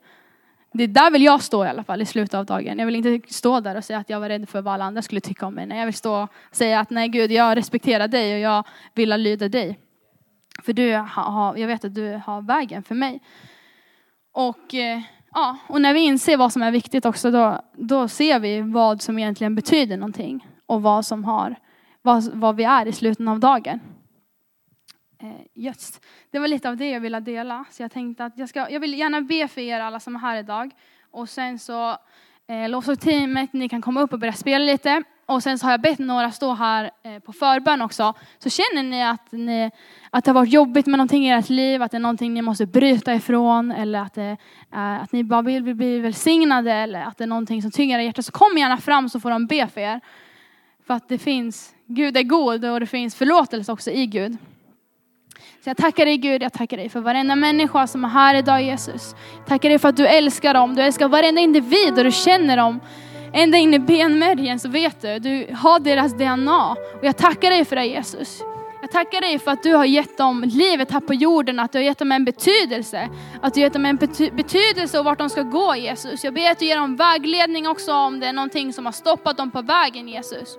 Det 0.72 0.86
där 0.86 1.10
vill 1.10 1.22
jag 1.22 1.42
stå 1.42 1.64
i 1.64 1.68
alla 1.68 1.84
fall 1.84 2.02
i 2.02 2.06
slutet 2.06 2.34
av 2.34 2.46
dagen. 2.46 2.78
Jag 2.78 2.86
vill 2.86 2.96
inte 2.96 3.34
stå 3.34 3.60
där 3.60 3.76
och 3.76 3.84
säga 3.84 3.98
att 3.98 4.10
jag 4.10 4.20
var 4.20 4.28
rädd 4.28 4.48
för 4.48 4.62
vad 4.62 4.74
alla 4.74 4.84
andra 4.84 5.02
skulle 5.02 5.20
tycka 5.20 5.46
om 5.46 5.54
mig. 5.54 5.66
Nej, 5.66 5.78
jag 5.78 5.86
vill 5.86 5.94
stå 5.94 6.22
och 6.22 6.30
säga 6.50 6.80
att 6.80 6.90
nej 6.90 7.08
Gud, 7.08 7.32
jag 7.32 7.56
respekterar 7.56 8.08
dig 8.08 8.34
och 8.34 8.40
jag 8.40 8.64
vill 8.94 9.08
lyda 9.08 9.48
dig. 9.48 9.78
För 10.66 10.72
du 10.72 10.94
har, 10.94 11.56
jag 11.56 11.66
vet 11.66 11.84
att 11.84 11.94
du 11.94 12.20
har 12.26 12.42
vägen 12.42 12.82
för 12.82 12.94
mig. 12.94 13.20
Och, 14.32 14.74
eh, 14.74 15.00
ja, 15.32 15.56
och 15.66 15.80
när 15.80 15.94
vi 15.94 16.00
inser 16.00 16.36
vad 16.36 16.52
som 16.52 16.62
är 16.62 16.70
viktigt 16.70 17.06
också, 17.06 17.30
då, 17.30 17.60
då 17.72 18.08
ser 18.08 18.40
vi 18.40 18.60
vad 18.60 19.02
som 19.02 19.18
egentligen 19.18 19.54
betyder 19.54 19.96
någonting. 19.96 20.46
Och 20.66 20.82
vad 20.82 21.06
som 21.06 21.24
har, 21.24 21.56
vad, 22.02 22.24
vad 22.34 22.56
vi 22.56 22.64
är 22.64 22.86
i 22.86 22.92
slutet 22.92 23.28
av 23.28 23.40
dagen. 23.40 23.80
Eh, 25.22 25.28
just. 25.54 25.94
yes. 25.94 26.00
Det 26.30 26.38
var 26.38 26.48
lite 26.48 26.68
av 26.68 26.76
det 26.76 26.90
jag 26.90 27.00
ville 27.00 27.20
dela. 27.20 27.64
Så 27.70 27.82
jag 27.82 27.92
tänkte 27.92 28.24
att 28.24 28.38
jag, 28.38 28.48
ska, 28.48 28.70
jag 28.70 28.80
vill 28.80 28.98
gärna 28.98 29.20
be 29.20 29.48
för 29.48 29.60
er 29.60 29.80
alla 29.80 30.00
som 30.00 30.16
är 30.16 30.20
här 30.20 30.36
idag. 30.36 30.70
Och 31.10 31.28
sen 31.28 31.58
så 31.58 31.90
eh, 32.48 32.68
lovsångsteamet, 32.68 33.20
teamet, 33.20 33.52
ni 33.52 33.68
kan 33.68 33.82
komma 33.82 34.00
upp 34.00 34.12
och 34.12 34.18
börja 34.18 34.32
spela 34.32 34.64
lite. 34.64 35.02
Och 35.28 35.42
sen 35.42 35.58
så 35.58 35.66
har 35.66 35.70
jag 35.70 35.80
bett 35.80 35.98
några 35.98 36.30
stå 36.30 36.52
här 36.52 36.90
eh, 37.02 37.18
på 37.18 37.32
förbön 37.32 37.82
också. 37.82 38.14
Så 38.38 38.50
känner 38.50 38.82
ni 38.82 39.04
att, 39.04 39.32
ni 39.32 39.70
att 40.10 40.24
det 40.24 40.30
har 40.30 40.34
varit 40.34 40.52
jobbigt 40.52 40.86
med 40.86 40.98
någonting 40.98 41.26
i 41.28 41.30
ert 41.30 41.48
liv, 41.48 41.82
att 41.82 41.90
det 41.90 41.96
är 41.96 42.00
någonting 42.00 42.34
ni 42.34 42.42
måste 42.42 42.66
bryta 42.66 43.14
ifrån 43.14 43.72
eller 43.72 43.98
att, 43.98 44.14
det, 44.14 44.36
att 44.70 45.12
ni 45.12 45.24
bara 45.24 45.42
vill 45.42 45.74
bli 45.74 45.98
välsignade 45.98 46.72
eller 46.72 47.02
att 47.02 47.18
det 47.18 47.24
är 47.24 47.28
någonting 47.28 47.62
som 47.62 47.70
tynger 47.70 47.98
era 47.98 48.02
hjärta 48.02 48.22
så 48.22 48.32
kom 48.32 48.58
gärna 48.58 48.76
fram 48.76 49.08
så 49.08 49.20
får 49.20 49.30
de 49.30 49.46
be 49.46 49.68
för 49.68 49.80
er. 49.80 50.00
För 50.86 50.94
att 50.94 51.08
det 51.08 51.18
finns, 51.18 51.74
Gud 51.86 52.16
är 52.16 52.22
god 52.22 52.64
och 52.64 52.80
det 52.80 52.86
finns 52.86 53.14
förlåtelse 53.14 53.72
också 53.72 53.90
i 53.90 54.06
Gud. 54.06 54.36
Så 55.64 55.70
jag 55.70 55.76
tackar 55.76 56.04
dig 56.04 56.16
Gud, 56.16 56.42
jag 56.42 56.52
tackar 56.52 56.76
dig 56.76 56.88
för 56.88 57.00
varenda 57.00 57.36
människa 57.36 57.86
som 57.86 58.04
är 58.04 58.08
här 58.08 58.34
idag 58.34 58.62
Jesus. 58.62 59.14
Jag 59.38 59.46
tackar 59.46 59.68
dig 59.68 59.78
för 59.78 59.88
att 59.88 59.96
du 59.96 60.06
älskar 60.06 60.54
dem, 60.54 60.74
du 60.74 60.82
älskar 60.82 61.08
varenda 61.08 61.40
individ 61.40 61.98
och 61.98 62.04
du 62.04 62.12
känner 62.12 62.56
dem. 62.56 62.80
Ända 63.36 63.58
in 63.58 63.74
i 63.74 63.78
benmärgen 63.78 64.58
så 64.58 64.68
vet 64.68 65.02
du, 65.02 65.18
du 65.18 65.54
har 65.54 65.80
deras 65.80 66.12
DNA. 66.12 66.72
Och 66.72 67.04
jag 67.04 67.16
tackar 67.16 67.50
dig 67.50 67.64
för 67.64 67.76
det 67.76 67.84
Jesus. 67.84 68.42
Jag 68.80 68.90
tackar 68.90 69.20
dig 69.20 69.38
för 69.38 69.50
att 69.50 69.62
du 69.62 69.74
har 69.74 69.84
gett 69.84 70.18
dem 70.18 70.44
livet 70.46 70.90
här 70.90 71.00
på 71.00 71.14
jorden, 71.14 71.58
att 71.58 71.72
du 71.72 71.78
har 71.78 71.84
gett 71.84 71.98
dem 71.98 72.12
en 72.12 72.24
betydelse. 72.24 73.08
Att 73.42 73.54
du 73.54 73.60
har 73.60 73.64
gett 73.64 73.72
dem 73.72 73.86
en 73.86 73.96
betydelse 74.36 74.98
och 74.98 75.04
vart 75.04 75.18
de 75.18 75.30
ska 75.30 75.42
gå 75.42 75.76
Jesus. 75.76 76.24
Jag 76.24 76.34
ber 76.34 76.50
att 76.50 76.58
du 76.58 76.66
ger 76.66 76.76
dem 76.76 76.96
vägledning 76.96 77.68
också 77.68 77.92
om 77.92 78.20
det 78.20 78.26
är 78.26 78.32
någonting 78.32 78.72
som 78.72 78.84
har 78.84 78.92
stoppat 78.92 79.36
dem 79.36 79.50
på 79.50 79.62
vägen 79.62 80.08
Jesus. 80.08 80.58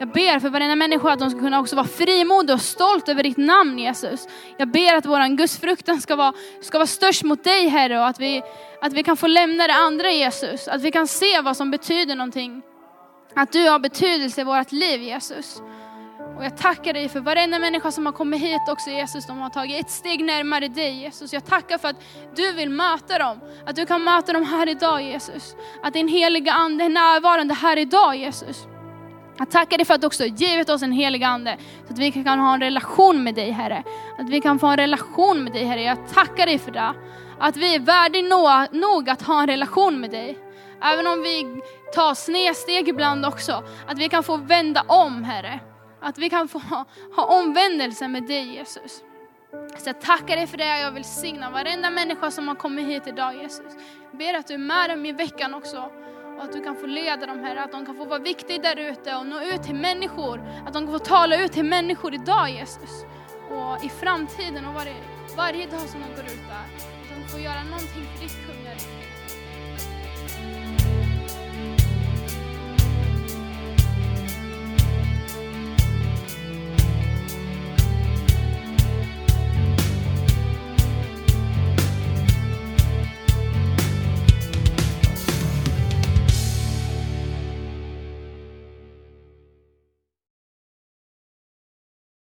Jag 0.00 0.08
ber 0.08 0.40
för 0.40 0.50
varenda 0.50 0.76
människa 0.76 1.12
att 1.12 1.18
de 1.18 1.30
ska 1.30 1.40
kunna 1.40 1.60
också 1.60 1.76
vara 1.76 1.86
frimodig 1.86 2.54
och 2.54 2.60
stolt 2.60 3.08
över 3.08 3.22
ditt 3.22 3.36
namn 3.36 3.78
Jesus. 3.78 4.28
Jag 4.58 4.70
ber 4.70 4.94
att 4.94 5.06
våran 5.06 5.36
gudsfruktan 5.36 6.00
ska 6.00 6.16
vara, 6.16 6.32
ska 6.60 6.78
vara 6.78 6.86
störst 6.86 7.22
mot 7.22 7.44
dig 7.44 7.68
Herre 7.68 7.98
och 7.98 8.06
att 8.06 8.20
vi, 8.20 8.42
att 8.80 8.92
vi 8.92 9.02
kan 9.02 9.16
få 9.16 9.26
lämna 9.26 9.66
det 9.66 9.74
andra 9.74 10.10
Jesus. 10.10 10.68
Att 10.68 10.82
vi 10.82 10.90
kan 10.90 11.06
se 11.06 11.40
vad 11.40 11.56
som 11.56 11.70
betyder 11.70 12.16
någonting. 12.16 12.62
Att 13.34 13.52
du 13.52 13.68
har 13.68 13.78
betydelse 13.78 14.40
i 14.40 14.44
vårt 14.44 14.72
liv 14.72 15.02
Jesus. 15.02 15.62
Och 16.38 16.44
jag 16.44 16.56
tackar 16.56 16.92
dig 16.92 17.08
för 17.08 17.20
varenda 17.20 17.58
människa 17.58 17.90
som 17.90 18.06
har 18.06 18.12
kommit 18.12 18.42
hit 18.42 18.60
också 18.68 18.90
Jesus. 18.90 19.26
De 19.26 19.38
har 19.38 19.50
tagit 19.50 19.80
ett 19.80 19.90
steg 19.90 20.24
närmare 20.24 20.68
dig 20.68 21.00
Jesus. 21.02 21.32
Jag 21.32 21.46
tackar 21.46 21.78
för 21.78 21.88
att 21.88 22.02
du 22.36 22.52
vill 22.52 22.70
möta 22.70 23.18
dem. 23.18 23.40
Att 23.66 23.76
du 23.76 23.86
kan 23.86 24.04
möta 24.04 24.32
dem 24.32 24.44
här 24.44 24.68
idag 24.68 25.02
Jesus. 25.02 25.56
Att 25.82 25.92
din 25.92 26.08
heliga 26.08 26.52
ande 26.52 26.84
är 26.84 26.88
närvarande 26.88 27.54
här 27.54 27.76
idag 27.76 28.16
Jesus. 28.16 28.66
Jag 29.38 29.50
tackar 29.50 29.76
dig 29.76 29.86
för 29.86 29.94
att 29.94 30.00
du 30.00 30.06
också 30.06 30.24
givit 30.24 30.68
oss 30.68 30.82
en 30.82 30.92
helig 30.92 31.24
ande, 31.24 31.56
så 31.86 31.92
att 31.92 31.98
vi 31.98 32.12
kan 32.12 32.38
ha 32.38 32.54
en 32.54 32.60
relation 32.60 33.22
med 33.22 33.34
dig 33.34 33.50
Herre. 33.50 33.84
Att 34.18 34.28
vi 34.28 34.40
kan 34.40 34.58
få 34.58 34.66
en 34.66 34.76
relation 34.76 35.44
med 35.44 35.52
dig 35.52 35.64
Herre. 35.64 35.82
Jag 35.82 36.08
tackar 36.14 36.46
dig 36.46 36.58
för 36.58 36.70
det. 36.70 36.94
Att 37.38 37.56
vi 37.56 37.74
är 37.74 37.80
värdiga 37.80 38.68
nog 38.72 39.10
att 39.10 39.22
ha 39.22 39.40
en 39.40 39.46
relation 39.46 40.00
med 40.00 40.10
dig. 40.10 40.38
Även 40.82 41.06
om 41.06 41.22
vi 41.22 41.62
tar 41.94 42.14
snedsteg 42.14 42.88
ibland 42.88 43.26
också. 43.26 43.62
Att 43.86 43.98
vi 43.98 44.08
kan 44.08 44.22
få 44.22 44.36
vända 44.36 44.84
om 44.88 45.24
Herre. 45.24 45.60
Att 46.00 46.18
vi 46.18 46.30
kan 46.30 46.48
få 46.48 46.58
ha, 46.58 46.84
ha 47.16 47.40
omvändelse 47.40 48.08
med 48.08 48.22
dig 48.26 48.54
Jesus. 48.54 49.02
Så 49.50 49.88
jag 49.88 50.00
tackar 50.00 50.36
dig 50.36 50.46
för 50.46 50.56
det. 50.56 50.80
Jag 50.80 50.92
vill 50.92 51.04
signa 51.04 51.50
varenda 51.50 51.90
människa 51.90 52.30
som 52.30 52.48
har 52.48 52.54
kommit 52.54 52.86
hit 52.86 53.02
idag 53.06 53.34
Jesus. 53.34 53.74
Jag 54.10 54.18
ber 54.18 54.34
att 54.34 54.46
du 54.46 54.54
är 54.54 54.58
med 54.58 54.90
dem 54.90 55.06
i 55.06 55.12
veckan 55.12 55.54
också. 55.54 55.90
Och 56.40 56.46
att 56.46 56.52
du 56.52 56.60
kan 56.60 56.76
få 56.76 56.86
leda 56.86 57.26
dem 57.26 57.44
här, 57.44 57.56
att 57.56 57.72
de 57.72 57.86
kan 57.86 57.96
få 57.96 58.04
vara 58.04 58.18
viktiga 58.18 58.58
där 58.58 58.76
ute 58.76 59.16
och 59.16 59.26
nå 59.26 59.40
ut 59.42 59.62
till 59.62 59.74
människor. 59.74 60.40
Att 60.66 60.72
de 60.72 60.86
kan 60.86 60.92
få 60.92 60.98
tala 60.98 61.44
ut 61.44 61.52
till 61.52 61.64
människor 61.64 62.14
idag 62.14 62.50
Jesus. 62.50 63.04
Och 63.50 63.84
i 63.84 63.88
framtiden 63.88 64.66
och 64.66 64.74
varje, 64.74 64.94
varje 65.36 65.66
dag 65.66 65.80
som 65.80 66.00
de 66.00 66.06
går 66.16 66.24
ut 66.24 66.42
där. 66.48 66.66
Att 67.02 67.22
de 67.22 67.28
får 67.28 67.40
göra 67.40 67.62
någonting 67.62 68.06
för 68.12 68.22
ditt 68.22 68.46
kungarike. 68.46 69.19